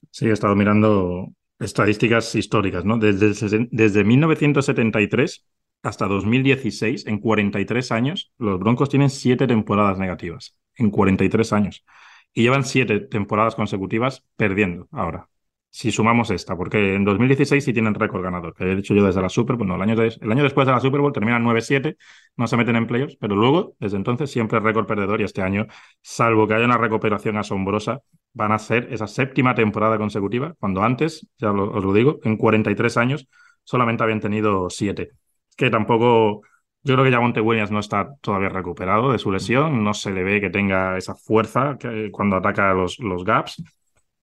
[0.09, 1.27] Sí, he estado mirando
[1.59, 2.97] estadísticas históricas, ¿no?
[2.97, 5.45] Desde, desde 1973
[5.83, 10.55] hasta 2016, en 43 años, los Broncos tienen siete temporadas negativas.
[10.75, 11.85] En 43 años.
[12.33, 15.29] Y llevan siete temporadas consecutivas perdiendo ahora.
[15.71, 19.21] Si sumamos esta, porque en 2016 sí tienen récord ganador, que he dicho yo desde
[19.21, 21.95] la Super Bowl, no, el año, el año después de la Super Bowl terminan 9-7,
[22.37, 25.67] no se meten en playoffs, pero luego, desde entonces, siempre récord perdedor y este año,
[26.01, 28.01] salvo que haya una recuperación asombrosa,
[28.33, 32.97] van a ser esa séptima temporada consecutiva, cuando antes, ya os lo digo, en 43
[32.97, 33.27] años
[33.63, 35.11] solamente habían tenido siete.
[35.55, 36.41] Que tampoco,
[36.83, 40.23] yo creo que Javonte Williams no está todavía recuperado de su lesión, no se le
[40.23, 43.61] ve que tenga esa fuerza que, cuando ataca los, los gaps.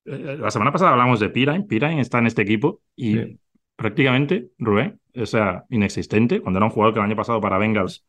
[0.05, 3.39] Eh, La semana pasada hablamos de Pirine, Pirine está en este equipo y Sí.
[3.77, 8.05] prácticamente, Rubén, o sea, inexistente, cuando era un jugador que el año pasado para Bengals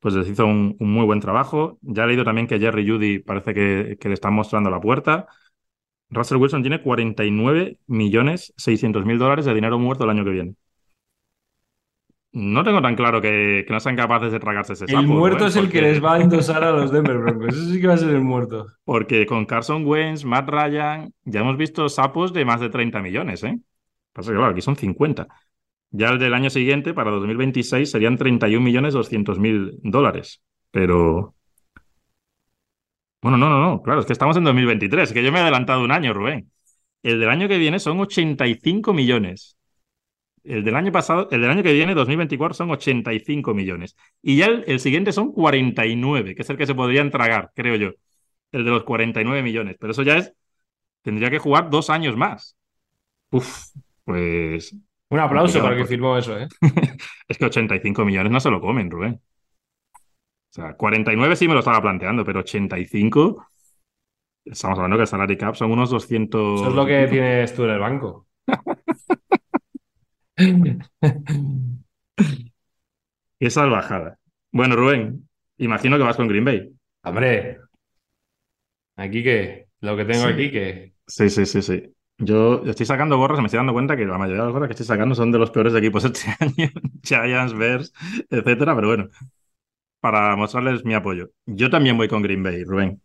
[0.00, 1.78] pues les hizo un, un muy buen trabajo.
[1.82, 5.26] Ya he leído también que Jerry Judy parece que, que le están mostrando la puerta.
[6.10, 10.54] Russell Wilson tiene 49 millones 600 mil dólares de dinero muerto el año que viene.
[12.32, 15.00] No tengo tan claro que, que no sean capaces de tragarse ese sapo.
[15.00, 17.54] El muerto Rubén, es el que les va a endosar a los Denver Broncos.
[17.54, 18.66] Eso sí que va a ser el muerto.
[18.84, 23.42] Porque con Carson Wentz, Matt Ryan, ya hemos visto sapos de más de 30 millones,
[23.44, 23.58] ¿eh?
[24.12, 25.26] Pasa que, claro, aquí son 50.
[25.90, 30.42] Ya el del año siguiente, para 2026, serían 31 millones 200 mil dólares.
[30.70, 31.34] Pero...
[33.22, 33.82] Bueno, no, no, no.
[33.82, 36.50] Claro, es que estamos en 2023, que yo me he adelantado un año, Rubén.
[37.02, 39.57] El del año que viene son 85 millones.
[40.44, 43.96] El del año pasado, el del año que viene, 2024, son 85 millones.
[44.22, 47.76] Y ya el, el siguiente son 49, que es el que se podrían tragar, creo
[47.76, 47.92] yo
[48.52, 49.76] el de los 49 millones.
[49.78, 50.32] Pero eso ya es,
[51.02, 52.56] tendría que jugar dos años más.
[53.30, 53.70] Uf,
[54.04, 54.74] pues
[55.08, 56.48] Un aplauso para el que firmó eso, ¿eh?
[57.28, 59.20] es que 85 millones no se lo comen, Rubén.
[59.94, 63.46] O sea, 49 sí me lo estaba planteando, pero 85.
[64.46, 66.60] Estamos hablando que el salary cap son unos 200.
[66.60, 68.27] Eso es lo que tienes tú en el banco.
[73.38, 74.18] Qué salvajada.
[74.52, 75.28] Bueno, Rubén,
[75.58, 76.72] imagino que vas con Green Bay.
[77.02, 77.58] Hombre,
[78.96, 80.32] aquí que, lo que tengo Sí.
[80.32, 80.92] aquí que...
[81.06, 81.92] Sí, sí, sí, sí.
[82.18, 84.68] Yo estoy sacando gorras y me estoy dando cuenta que la mayoría de las gorras
[84.68, 86.70] que estoy sacando son de los peores equipos este año.
[87.02, 87.92] Giants, Bears,
[88.28, 89.08] etcétera, pero bueno,
[90.00, 91.30] para mostrarles mi apoyo.
[91.46, 93.02] Yo también voy con Green Bay, Rubén.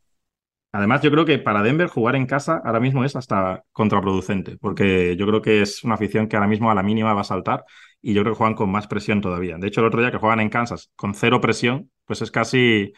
[0.74, 5.16] Además, yo creo que para Denver jugar en casa ahora mismo es hasta contraproducente, porque
[5.16, 7.64] yo creo que es una afición que ahora mismo a la mínima va a saltar
[8.02, 9.58] y yo creo que juegan con más presión todavía.
[9.60, 12.92] De hecho, el otro día que juegan en Kansas con cero presión, pues es casi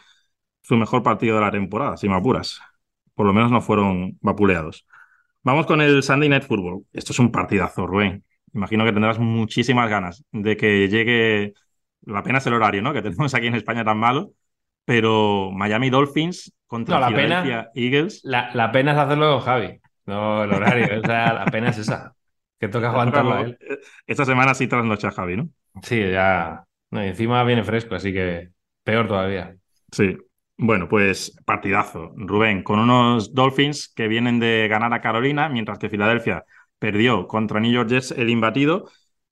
[0.62, 2.60] su mejor partido de la temporada, si me apuras.
[3.14, 4.86] Por lo menos no fueron vapuleados.
[5.42, 6.84] Vamos con el Sunday Night Football.
[6.92, 8.24] Esto es un partidazo, Rubén.
[8.54, 11.54] Imagino que tendrás muchísimas ganas de que llegue.
[12.02, 12.92] La pena es el horario, ¿no?
[12.94, 14.32] Que tenemos aquí en España tan malo.
[14.86, 18.22] Pero Miami Dolphins contra No, la pena- Eagles.
[18.24, 21.00] La, la pena es hacerlo con Javi, no el horario.
[21.00, 22.14] o sea, la pena es esa.
[22.58, 23.58] Que toca aguantarlo él.
[24.06, 25.50] Esta semana sí trasnocha Javi, ¿no?
[25.82, 26.64] Sí, ya.
[26.90, 28.48] No, y encima viene fresco, así que
[28.82, 29.54] peor todavía.
[29.92, 30.16] Sí.
[30.56, 35.90] Bueno, pues partidazo, Rubén, con unos Dolphins que vienen de ganar a Carolina, mientras que
[35.90, 36.44] Filadelfia
[36.78, 38.88] perdió contra New York Jets el imbatido,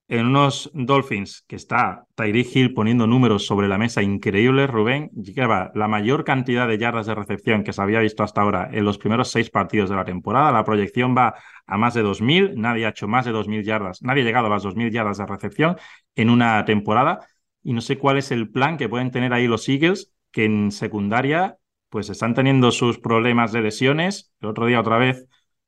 [0.07, 5.71] en unos Dolphins que está Tyreek Hill poniendo números sobre la mesa increíbles, Rubén, lleva
[5.73, 8.97] la mayor cantidad de yardas de recepción que se había visto hasta ahora en los
[8.97, 10.51] primeros seis partidos de la temporada.
[10.51, 11.35] La proyección va
[11.65, 14.49] a más de 2.000, nadie ha hecho más de 2.000 yardas, nadie ha llegado a
[14.51, 15.77] las 2.000 yardas de recepción
[16.15, 17.27] en una temporada.
[17.63, 20.71] Y no sé cuál es el plan que pueden tener ahí los Eagles, que en
[20.71, 21.57] secundaria
[21.89, 24.31] pues están teniendo sus problemas de lesiones.
[24.41, 25.27] El otro día otra vez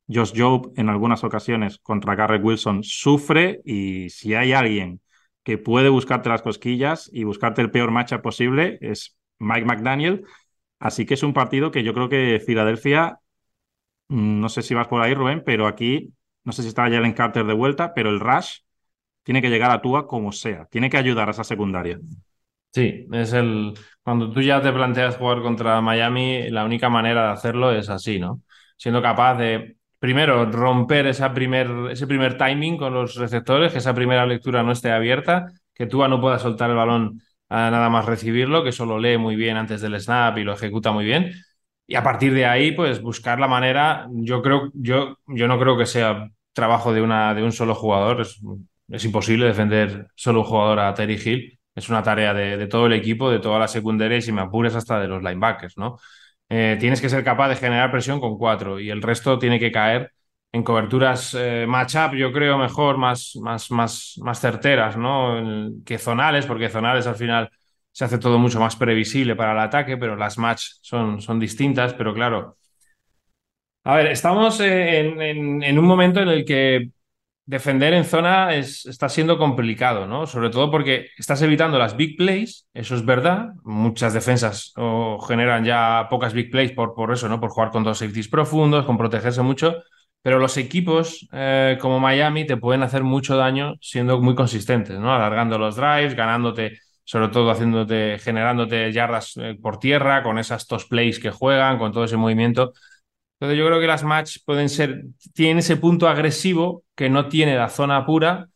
[0.10, 5.02] Josh Job en algunas ocasiones contra Garrett Wilson sufre y si hay alguien
[5.44, 10.26] que puede buscarte las cosquillas y buscarte el peor matchup posible es Mike McDaniel.
[10.80, 13.20] Así que es un partido que yo creo que Filadelfia,
[14.10, 17.14] mm, no sé si vas por ahí Rubén, pero aquí no sé si está Jalen
[17.14, 18.60] Carter de vuelta, pero el rush
[19.24, 22.00] tiene que llegar a Tua como sea, tiene que ayudar a esa secundaria.
[22.74, 23.74] Sí, es el.
[24.04, 28.20] Cuando tú ya te planteas jugar contra Miami, la única manera de hacerlo es así,
[28.20, 28.42] ¿no?
[28.78, 33.94] Siendo capaz de, primero, romper esa primer, ese primer timing con los receptores, que esa
[33.94, 38.06] primera lectura no esté abierta, que Tua no pueda soltar el balón a nada más
[38.06, 41.32] recibirlo, que solo lee muy bien antes del snap y lo ejecuta muy bien.
[41.88, 44.08] Y a partir de ahí, pues buscar la manera.
[44.12, 48.22] Yo creo, yo, yo no creo que sea trabajo de, una, de un solo jugador.
[48.22, 48.42] Es,
[48.90, 51.60] es imposible defender solo un jugador a Terry Hill.
[51.76, 54.76] Es una tarea de, todo el equipo, de toda la secundaria y si me apures
[54.76, 55.98] hasta de los linebackers, ¿no?
[56.50, 59.72] Eh, tienes que ser capaz de generar presión con cuatro y el resto tiene que
[59.72, 60.12] caer
[60.52, 65.36] en coberturas eh, match-up, yo creo, mejor, más, más, más, más certeras, ¿no?
[65.86, 67.50] Que zonales, porque zonales al final
[67.92, 71.94] se hace todo mucho más previsible para el ataque, pero las match son, son distintas,
[71.94, 72.58] pero claro.
[73.84, 76.90] A ver, estamos en, en, en un momento en el que
[77.48, 80.28] defender en zona es, está siendo complicado, ¿no?
[80.28, 83.54] Sobre todo porque estás evitando las big plays, eso es verdad.
[83.64, 84.74] Muchas defensas
[85.28, 87.40] generan ya pocas big plays por, por eso, ¿no?
[87.40, 89.78] Por jugar con dos safeties profundos, con protegerse mucho.
[90.22, 95.14] Pero los equipos eh, como Miami te pueden hacer mucho daño siendo muy consistentes, ¿no?
[95.14, 100.86] Alargando los drives, ganándote, sobre todo haciéndote, generándote yardas eh, por tierra, con esas toss
[100.86, 102.74] plays que juegan, con todo ese movimiento.
[103.40, 107.56] Entonces yo creo que las match pueden ser, tienen ese punto agresivo que no tiene
[107.56, 108.48] la zona pura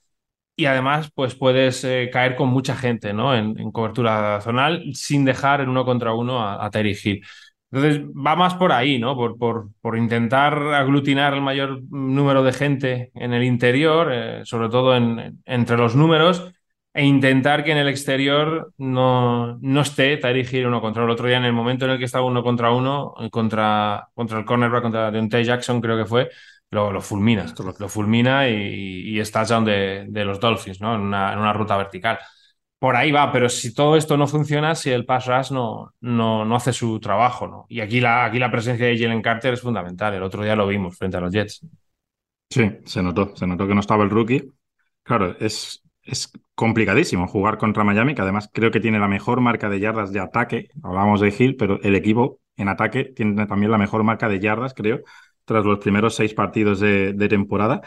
[0.55, 3.35] y además pues puedes eh, caer con mucha gente ¿no?
[3.35, 7.23] En, en, cobertura zonal sin dejar en uno contra uno a, a Terry Hill.
[7.71, 9.15] Entonces va más por ahí, ¿no?
[9.15, 14.67] Por, por, por, intentar aglutinar el mayor número de gente en el interior, eh, sobre
[14.69, 16.51] todo en, entre los números,
[16.93, 21.27] e intentar que en el exterior no, no esté Tyreek Hill uno contra el otro
[21.27, 24.81] día en el momento en el que estaba uno contra uno contra, contra el cornerback,
[24.81, 26.29] contra Deontay Jackson creo que fue,
[26.71, 27.45] lo, lo fulmina,
[27.79, 30.95] lo, fulmina y, y es touchdown de, de, los Dolphins, ¿no?
[30.95, 32.17] En una, en una, ruta vertical.
[32.79, 36.45] Por ahí va, pero si todo esto no funciona, si el pass rush no, no,
[36.45, 37.65] no hace su trabajo, ¿no?
[37.69, 40.13] Y aquí la, aquí la presencia de Jalen Carter es fundamental.
[40.13, 41.61] El otro día lo vimos frente a los Jets.
[42.49, 44.51] Sí, se notó, se notó que no estaba el rookie.
[45.03, 49.69] Claro, es, es complicadísimo jugar contra Miami, que además creo que tiene la mejor marca
[49.69, 50.67] de yardas de ataque.
[50.83, 54.73] Hablábamos de Hill, pero el equipo en ataque tiene también la mejor marca de yardas,
[54.73, 54.99] creo,
[55.45, 57.81] tras los primeros seis partidos de, de temporada.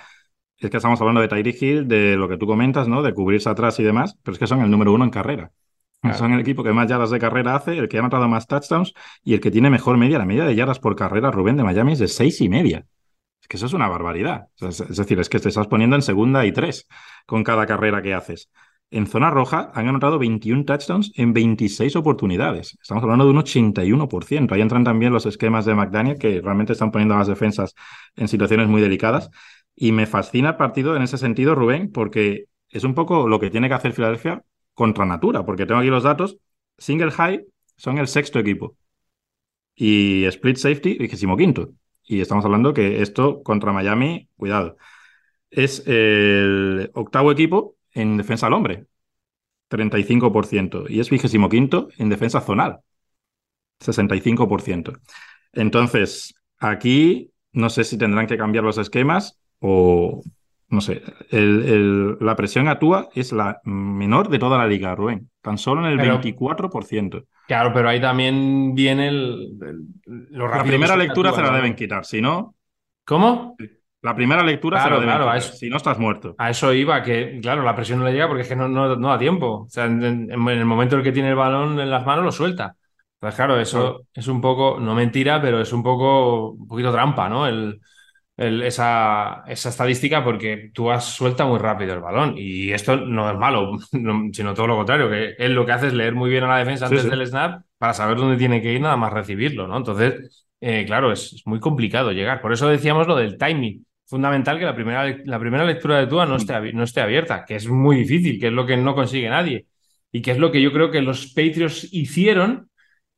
[0.59, 3.03] Es que estamos hablando de Tyreek Hill, de lo que tú comentas, ¿no?
[3.03, 5.53] De cubrirse atrás y demás, pero es que son el número uno en carrera.
[6.01, 6.19] Claro.
[6.19, 8.95] Son el equipo que más yardas de carrera hace, el que ha matado más touchdowns
[9.23, 10.19] y el que tiene mejor media.
[10.19, 12.87] La media de yardas por carrera, Rubén, de Miami es de seis y media.
[13.45, 14.49] Es que eso es una barbaridad.
[14.59, 16.89] Es decir, es que te estás poniendo en segunda y tres
[17.27, 18.51] con cada carrera que haces.
[18.91, 22.79] en zona roja han anotado 21 touchdowns en 26 oportunidades.
[22.81, 24.55] Estamos hablando de un 81%.
[24.55, 27.75] Ahí entran también los esquemas de McDaniel que realmente están poniendo a las defensas
[28.17, 29.31] en situaciones muy delicadas.
[29.77, 33.51] Y me fascina el partido en ese sentido, Rubén, porque es un poco lo que
[33.51, 34.43] tiene que hacer Filadelfia
[34.73, 36.39] contra natura, porque tengo aquí los datos.
[36.79, 37.45] Single high
[37.77, 38.77] son el sexto equipo.
[39.75, 41.71] Y split safety, vigésimo quinto.
[42.05, 44.77] Y estamos hablando que esto contra Miami, cuidado,
[45.51, 48.87] es el octavo equipo en defensa al hombre,
[49.71, 52.81] 35%, y es vigésimo quinto en defensa zonal,
[53.81, 55.01] 65%.
[55.53, 60.23] Entonces, aquí no sé si tendrán que cambiar los esquemas o,
[60.69, 65.87] no sé, la presión actúa es la menor de toda la liga, Rubén, tan solo
[65.87, 67.25] en el 24%.
[67.47, 69.59] Claro, pero ahí también viene el,
[70.31, 72.55] La primera lectura se la deben quitar, si no...
[73.05, 73.57] ¿Cómo?
[74.01, 76.35] La primera lectura se la deben quitar, si no estás muerto.
[76.39, 78.97] A eso iba, que claro, la presión no le llega porque es que no, no,
[78.97, 79.65] da tiempo.
[79.67, 82.33] O sea, en, el momento en el que tiene el balón en las manos lo
[82.33, 82.77] suelta.
[83.19, 87.29] Pues claro, eso es un poco, no mentira, pero es un poco, un poquito trampa,
[87.29, 87.47] ¿no?
[87.47, 87.81] El,
[88.37, 93.39] esa, esa, estadística porque tú has suelta muy rápido el balón y esto no es
[93.39, 93.79] malo,
[94.33, 96.59] sino todo lo contrario, que él lo que hace es leer muy bien a la
[96.59, 99.77] defensa antes del snap para saber dónde tiene que ir nada más recibirlo, ¿no?
[99.77, 102.41] Entonces, eh, claro, es, muy complicado llegar.
[102.41, 103.85] Por eso decíamos lo del timing.
[104.07, 107.57] Fundamental que la primera, la primera lectura de Tua no esté, no esté abierta, que
[107.57, 109.67] es muy difícil, que es lo que no consigue nadie
[110.13, 112.71] y que es lo que yo creo que los Patriots hicieron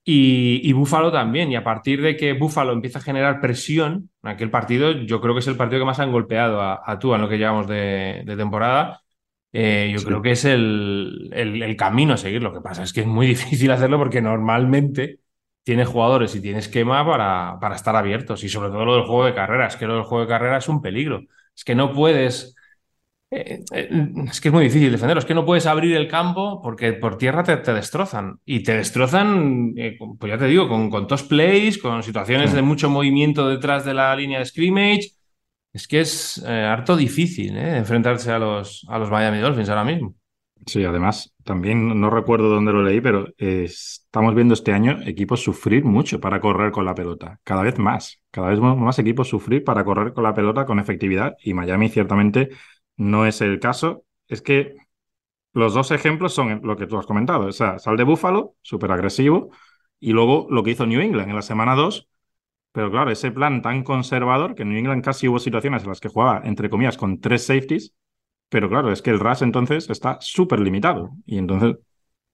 [0.09, 1.51] y, y Buffalo también.
[1.51, 5.35] Y a partir de que Buffalo empieza a generar presión en aquel partido, yo creo
[5.35, 7.67] que es el partido que más han golpeado a, a Tua en lo que llevamos
[7.67, 9.03] de, temporada.
[9.53, 12.43] Eh, yo creo que es el, el, camino a seguir.
[12.43, 15.21] Lo que pasa es que es muy difícil hacerlo porque normalmente
[15.65, 18.45] tiene jugadores y tiene esquema para, para estar abiertos.
[18.45, 19.67] Y sobre todo lo del juego de carrera.
[19.67, 21.23] Es que lo del juego de carrera es un peligro.
[21.55, 22.55] Es que no puedes
[23.31, 23.89] eh, eh,
[24.31, 25.19] es que es muy difícil defenderlo.
[25.19, 28.41] Es que no puedes abrir el campo porque por tierra te, destrozan.
[28.45, 32.63] Y te destrozan, eh, pues ya te digo, con, con toss plays, con situaciones de
[32.63, 35.11] mucho movimiento detrás de la línea de scrimmage.
[35.73, 40.15] Es que es harto difícil enfrentarse a los, a los Miami Dolphins ahora mismo.
[40.65, 45.85] Sí, además, también no recuerdo dónde lo leí, pero estamos viendo este año equipos sufrir
[45.85, 47.41] mucho para correr con la pelota.
[47.45, 48.23] Cada vez más.
[48.31, 51.37] Cada vez más equipos sufrir para correr con la pelota con efectividad.
[51.45, 52.49] Y Miami ciertamente
[52.97, 54.05] no es el caso.
[54.29, 54.77] Es que
[55.53, 57.47] los dos ejemplos son lo que tú has comentado.
[57.47, 59.51] O sea, sal de Búfalo, súper agresivo,
[60.01, 62.09] y luego lo que hizo New England en la semana 2.
[62.73, 66.01] Pero claro, ese plan tan conservador, que en New England casi hubo situaciones en las
[66.01, 67.95] que jugaba, entre comillas, con tres safeties,
[68.49, 71.11] pero claro, es que el RAS entonces está súper limitado.
[71.27, 71.77] Y entonces,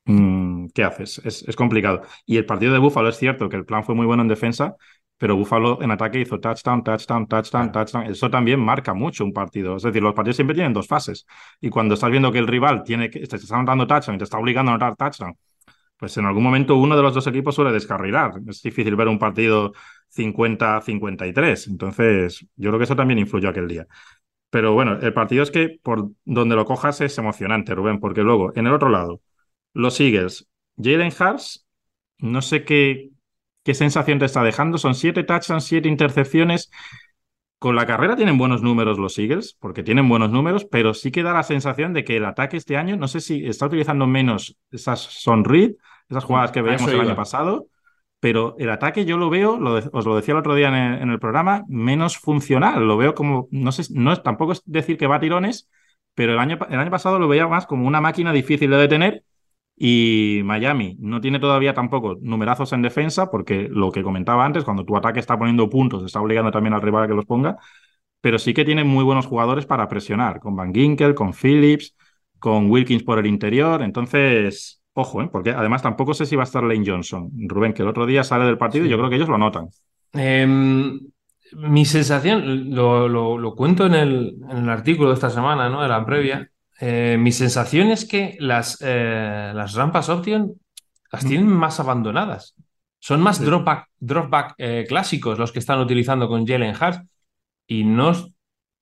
[0.06, 1.20] mm, ¿qué haces?
[1.24, 2.02] Es, es, complicado.
[2.26, 4.76] Y el partido de Búfalo es cierto que el plan fue muy bueno en defensa,
[5.22, 8.06] pero Buffalo en ataque hizo touchdown, touchdown, touchdown, touchdown.
[8.10, 9.76] Eso también marca mucho un partido.
[9.76, 11.26] Es decir, los partidos siempre tienen dos fases.
[11.60, 14.24] Y cuando estás viendo que el rival tiene que, te está anotando touchdown y te
[14.24, 15.38] está obligando a anotar touchdown,
[15.96, 18.32] pues en algún momento uno de los dos equipos suele descarrilar.
[18.48, 19.72] Es difícil ver un partido
[20.08, 21.68] 50-53.
[21.68, 23.86] Entonces, yo creo que eso también influyó aquel día.
[24.50, 28.50] Pero bueno, el partido es que por donde lo cojas es emocionante, Rubén, porque luego,
[28.56, 29.20] en el otro lado,
[29.72, 31.64] los Eagles, Jalen Hurts,
[32.18, 33.11] no sé qué,
[33.62, 34.78] ¿Qué sensación te está dejando?
[34.78, 36.70] Son siete touchdowns, siete intercepciones.
[37.58, 41.22] Con la carrera tienen buenos números los Eagles, porque tienen buenos números, pero sí que
[41.22, 44.56] da la sensación de que el ataque este año, no sé si está utilizando menos
[44.72, 45.74] esas sonrid,
[46.08, 47.68] esas jugadas que veíamos el año pasado,
[48.18, 49.60] pero el ataque yo lo veo,
[49.92, 52.84] os lo decía el otro día en el, programa, menos funcional.
[52.84, 55.68] Lo veo como, no sé, no es, tampoco es decir que va a tirones,
[56.14, 59.24] pero el año, el año pasado lo veía más como una máquina difícil de detener
[59.76, 64.84] y Miami no tiene todavía tampoco numerazos en defensa, porque lo que comentaba antes, cuando
[64.84, 67.56] tu ataque está poniendo puntos, está obligando también al rival a que los ponga,
[68.20, 71.96] pero sí que tiene muy buenos jugadores para presionar, con Van Ginkel, con Phillips,
[72.38, 73.82] con Wilkins por el interior.
[73.82, 75.28] Entonces, ojo, ¿eh?
[75.30, 77.30] porque además tampoco sé si va a estar Lane Johnson.
[77.48, 79.68] Rubén, que el otro día sale del partido y yo creo que ellos lo notan.
[80.12, 81.00] Em,
[81.52, 85.82] mi sensación, lo, cuento en el, en el, artículo de esta semana, ¿no?
[85.82, 86.51] de la previa,
[86.84, 90.52] eh, mi sensación es que las, eh, las rampas Option
[91.12, 92.56] las tienen más abandonadas.
[92.98, 97.06] Son más dropback, dropback eh, clásicos los que están utilizando con Jalen Hart.
[97.68, 98.12] Y no,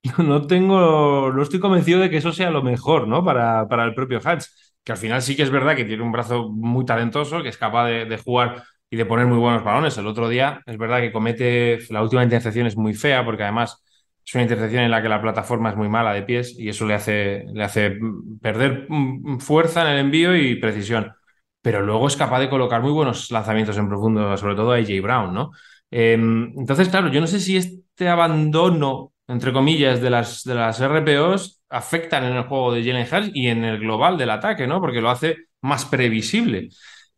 [0.19, 3.23] no tengo, no estoy convencido de que eso sea lo mejor, ¿no?
[3.23, 4.45] Para, para el propio Hart.
[4.83, 7.59] Que al final sí que es verdad que tiene un brazo muy talentoso, que es
[7.59, 9.99] capaz de, de jugar y de poner muy buenos balones.
[9.99, 13.85] El otro día es verdad que comete la última intercepción es muy fea porque además
[14.31, 16.87] es una intercepción en la que la plataforma es muy mala de pies y eso
[16.87, 17.99] le hace, le hace
[18.41, 18.87] perder
[19.41, 21.13] fuerza en el envío y precisión.
[21.61, 25.03] Pero luego es capaz de colocar muy buenos lanzamientos en profundo, sobre todo a AJ
[25.03, 25.51] Brown, ¿no?
[25.91, 30.81] Em, entonces, claro, yo no sé si este abandono, entre comillas, de las, de las
[30.81, 34.81] RPOs afectan en el juego de Jalen Hurts y en el global del ataque, ¿no?
[34.81, 36.69] Porque lo hace más previsible.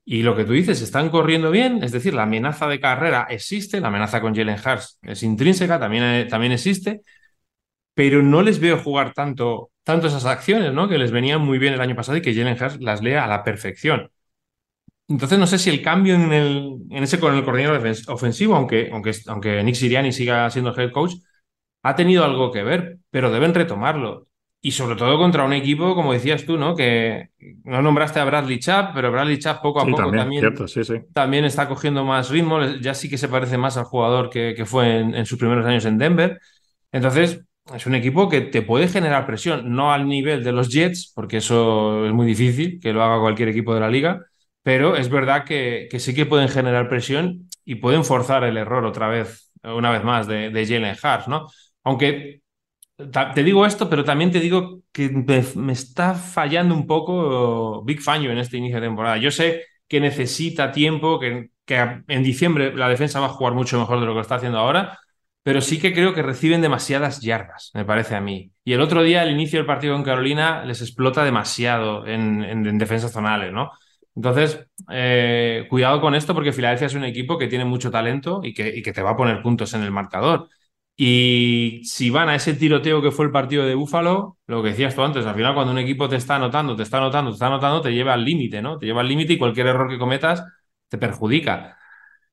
[0.04, 3.80] Y lo que tú dices, están corriendo bien, es decir, la amenaza de carrera existe,
[3.80, 7.02] la amenaza con Jalen Hurts es intrínseca, también, eh, también existe,
[7.94, 10.88] pero no les veo jugar tanto, tanto esas acciones, ¿no?
[10.88, 13.28] Que les venían muy bien el año pasado y que Jalen Hurts las lea a
[13.28, 14.10] la perfección.
[15.08, 18.90] Entonces no sé si el cambio en, el, en ese con el coordinador ofensivo, aunque,
[18.92, 21.12] aunque, aunque Nick Siriani siga siendo head coach,
[21.82, 24.28] ha tenido algo que ver, pero deben retomarlo.
[24.64, 26.76] Y sobre todo contra un equipo, como decías tú, ¿no?
[26.76, 27.30] Que
[27.64, 30.54] no nombraste a Bradley Chap, pero Bradley Chap poco a poco también,
[31.12, 32.64] también, está cogiendo más ritmo.
[32.80, 35.66] Ya sí que se parece más al jugador que, que fue en, en, sus primeros
[35.66, 36.38] años en Denver.
[36.92, 37.42] Entonces,
[37.74, 41.38] es un equipo que te puede generar presión, no al nivel de los Jets, porque
[41.38, 44.20] eso es muy difícil que lo haga cualquier equipo de la liga,
[44.62, 48.84] pero es verdad que, que sí que pueden generar presión y pueden forzar el error
[48.84, 51.48] otra vez, una vez más, de, de Jalen Hurts, ¿no?
[51.84, 52.41] Aunque
[53.10, 58.30] te digo esto, pero también te digo que me, está fallando un poco Big Fangio
[58.30, 59.16] en este inicio de temporada.
[59.16, 64.00] Yo sé que necesita tiempo, que, en diciembre la defensa va a jugar mucho mejor
[64.00, 64.98] de lo que está haciendo ahora,
[65.42, 68.52] pero sí que creo que reciben demasiadas yardas, me parece a mí.
[68.64, 73.12] Y el otro día, al inicio del partido en Carolina, les explota demasiado en, defensas
[73.12, 73.70] zonales, ¿no?
[74.14, 78.52] Entonces, eh, cuidado con esto porque Filadelfia es un equipo que tiene mucho talento y
[78.54, 80.48] que te va a poner puntos en el marcador.
[80.96, 84.94] Y si van a ese tiroteo que fue el partido de Búfalo, lo que decías
[84.94, 87.46] tú antes, al final cuando un equipo te está anotando, te está anotando, te está
[87.46, 88.78] anotando, te lleva al límite, ¿no?
[88.78, 90.44] Te lleva al límite y cualquier error que cometas
[90.88, 91.78] te perjudica.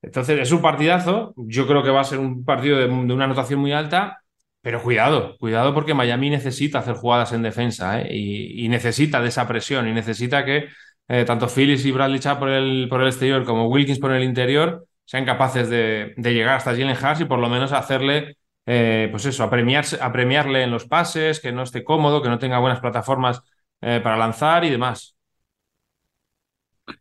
[0.02, 1.34] Entonces, es un partidazo.
[1.38, 4.24] Yo creo que va a ser un partido de, una anotación muy alta,
[4.62, 8.16] pero cuidado, cuidado porque Miami necesita hacer jugadas en defensa ¿eh?
[8.16, 10.68] y, necesita de esa presión y necesita que
[11.08, 14.24] eh, tanto Phillips y Bradley Chap por el, por el exterior como Wilkins por el
[14.24, 18.38] interior sean capaces de, de llegar hasta Jalen Hurts y por lo menos hacerle
[18.70, 22.40] eh, pues eso, a, a premiarle en los pases, que no esté cómodo, que no
[22.40, 23.42] tenga buenas plataformas
[23.82, 25.16] eh, para lanzar y demás.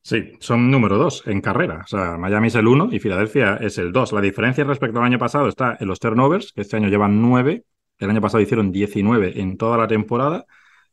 [0.02, 1.82] Sí, son número dos en carrera.
[1.84, 4.12] O sea, Miami es el uno y Filadelfia es el dos.
[4.12, 7.64] La diferencia respecto al año pasado está en los turnovers, que este año llevan nueve.
[7.98, 10.44] El año pasado hicieron 19 en toda la temporada.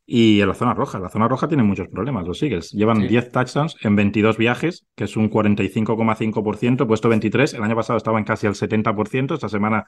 [0.07, 2.71] Y en la zona roja, la zona roja tiene muchos problemas los Eagles.
[2.71, 7.55] Llevan 10 touchdowns en 22 viajes, que es un 45,5%, puesto 23.
[7.55, 9.33] El año pasado estaban casi al 70%.
[9.33, 9.85] Esta semana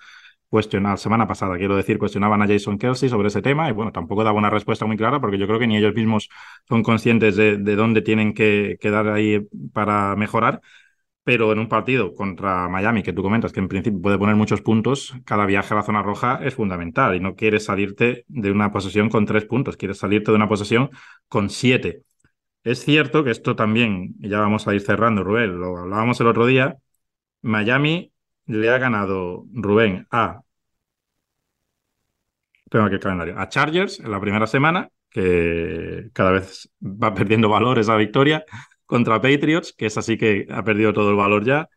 [0.49, 4.24] cuestionar, semana pasada, quiero decir, cuestionaban a Jason Kelsey sobre ese tema y bueno, tampoco
[4.24, 6.30] daba una respuesta muy clara porque yo creo que ni ellos mismos
[6.68, 10.61] son conscientes de, dónde tienen que quedar ahí para mejorar.
[11.28, 14.61] Pero en un partido contra Miami, que tú comentas que en principio puede poner muchos
[14.61, 18.71] puntos, cada viaje a la zona roja es fundamental y no quieres salirte de una
[18.71, 20.89] posesión con tres puntos, quieres salirte de una posesión
[21.28, 22.03] con siete.
[22.63, 26.45] Es cierto que esto también, ya vamos a ir cerrando, Rubén, lo hablábamos el otro
[26.45, 26.78] día,
[27.41, 28.13] Miami
[28.45, 30.39] le ha ganado Rubén a.
[32.69, 33.38] Tengo aquí el calendario.
[33.38, 38.45] A Chargers en la primera semana, que cada vez va perdiendo valor esa victoria.
[38.88, 41.69] Contra Patriots, que es así que ha perdido todo el valor ya.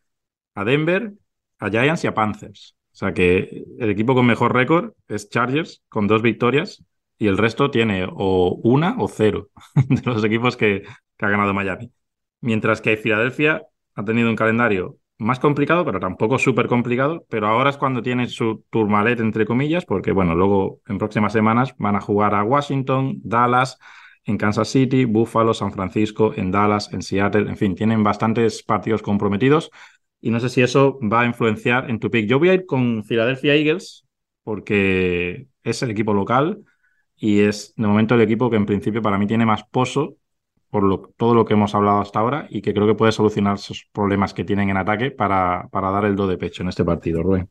[0.55, 1.15] A Denver,
[1.59, 2.77] a Giants y a Panthers.
[2.93, 6.85] O sea que el equipo con mejor récord es Chargers, con dos victorias,
[7.19, 9.51] y el resto tiene o una o cero
[9.89, 10.85] de los equipos que,
[11.19, 11.93] que ha ganado Miami.
[12.41, 13.63] Mientras que Filadelfia
[13.95, 17.27] ha tenido un calendario más complicado, pero tampoco súper complicado.
[17.29, 21.75] Pero ahora es cuando tiene su turmalet, entre comillas, porque bueno, luego en próximas semanas
[21.79, 23.79] van a jugar a Washington, Dallas,
[24.25, 29.03] en Kansas City, Buffalo, San Francisco, en Dallas, en Seattle, en fin, tienen bastantes partidos
[29.03, 29.71] comprometidos.
[30.21, 32.27] Y no sé si eso va a influenciar en tu pick.
[32.27, 34.07] Yo voy a ir con Philadelphia Eagles,
[34.43, 36.63] porque es el equipo local
[37.17, 40.17] y es de momento el equipo que en principio para mí tiene más pozo
[40.71, 43.89] por todo lo que hemos hablado hasta ahora y que creo que puede solucionar esos
[43.93, 47.23] problemas que tienen en ataque para, para dar el do de pecho en este partido,
[47.23, 47.49] Rubén.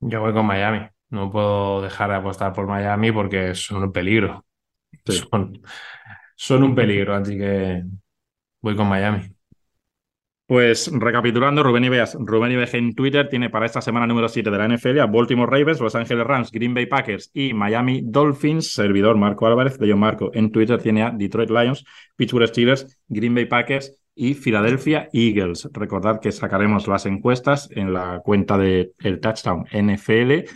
[0.00, 0.88] Yo voy con Miami.
[1.10, 4.44] No puedo dejar de apostar por Miami porque son un peligro.
[6.36, 7.82] Son, un peligro, así que
[8.60, 9.22] voy con Miami.
[10.46, 14.56] Pues recapitulando, Rubén Ibeas, Rubén Ibeas en Twitter tiene para esta semana número 7 de
[14.56, 18.72] la NFL a Baltimore Ravens, Los Angeles Rams, Green Bay Packers y Miami Dolphins.
[18.72, 21.84] Servidor Marco Álvarez de John Marco en Twitter tiene a Detroit Lions,
[22.16, 25.68] Pittsburgh Steelers, Green Bay Packers y Philadelphia Eagles.
[25.72, 30.48] Recordad que sacaremos las encuestas en la cuenta de Touchdown NFL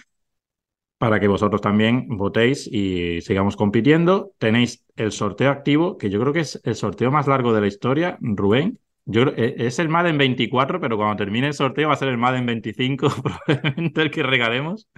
[1.03, 4.31] para que vosotros también votéis y sigamos compitiendo.
[4.39, 7.67] Tenéis el sorteo activo, que yo creo que es el sorteo más largo de la
[7.67, 11.97] historia, Rubén yo eh, es el Madden 24, pero cuando termine el sorteo va a
[11.97, 13.09] ser el Madden 25,
[13.49, 14.89] probablemente el que regalemos.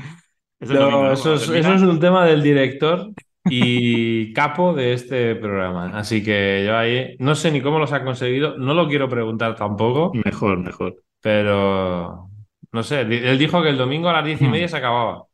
[0.60, 3.12] Eso, es, un tema del director
[3.46, 5.86] y capo de este programa.
[5.94, 9.54] Así que yo ahí no sé ni cómo los ha conseguido, no lo quiero preguntar
[9.56, 10.12] tampoco.
[10.22, 10.96] Mejor, mejor.
[11.22, 12.28] Pero
[12.72, 14.68] no sé, él dijo que el domingo a las diez y media hmm.
[14.68, 15.24] se acababa.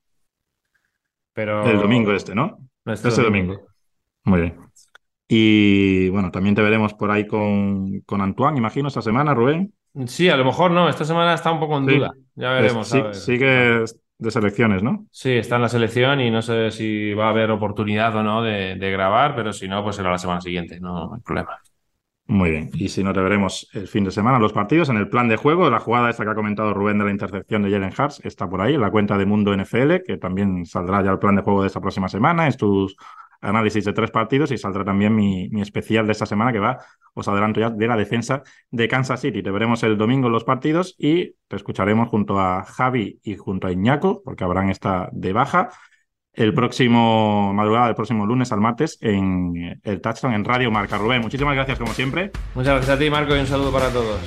[1.41, 1.65] Pero...
[1.65, 2.59] El domingo este, ¿no?
[2.85, 3.61] Este, Este domingo.
[4.25, 4.57] Muy bien.
[5.27, 9.73] Y bueno, también te veremos por ahí con, con Antoine, imagino, esta semana, Rubén.
[10.07, 10.89] Sí, a lo mejor no.
[10.89, 11.97] Esta semana está un poco en Sí.
[11.97, 12.13] duda.
[12.35, 12.89] Ya veremos.
[12.89, 13.15] Sí, a ver.
[13.15, 13.85] sigue
[14.19, 15.07] de selecciones, ¿no?
[15.11, 18.43] Sí, está en la selección y no sé si va a haber oportunidad o no
[18.43, 21.59] de, de grabar, pero si no, pues será la semana siguiente, no hay problema.
[22.27, 22.71] Muy bien.
[22.75, 25.37] Y si no, te veremos el fin de semana los partidos en el plan de
[25.37, 25.69] juego.
[25.69, 28.61] La jugada esta que ha comentado Rubén de la intercepción de Jalen Hurts está por
[28.61, 31.63] ahí, en la cuenta de Mundo NFL, que también saldrá ya el plan de juego
[31.63, 32.47] de esta próxima semana.
[32.47, 32.97] Es tus
[33.41, 36.79] análisis de tres partidos y saldrá también mi, mi especial de esta semana que va,
[37.15, 39.43] os adelanto ya, de la defensa de Kansas City.
[39.43, 43.67] Te veremos el domingo en los partidos y te escucharemos junto a Javi y junto
[43.67, 45.71] a Iñaco, porque habrán esta de baja.
[46.33, 50.97] El próximo madrugada, el próximo lunes al martes en el Touchdown en Radio Marca.
[50.97, 52.31] Rubén, muchísimas gracias como siempre.
[52.55, 54.21] Muchas gracias a ti, Marco, y un saludo para todos.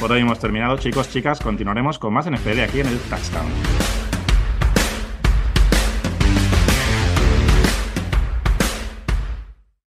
[0.00, 1.40] Por hoy hemos terminado, chicos, chicas.
[1.40, 4.01] Continuaremos con más NFL aquí en el Touchdown.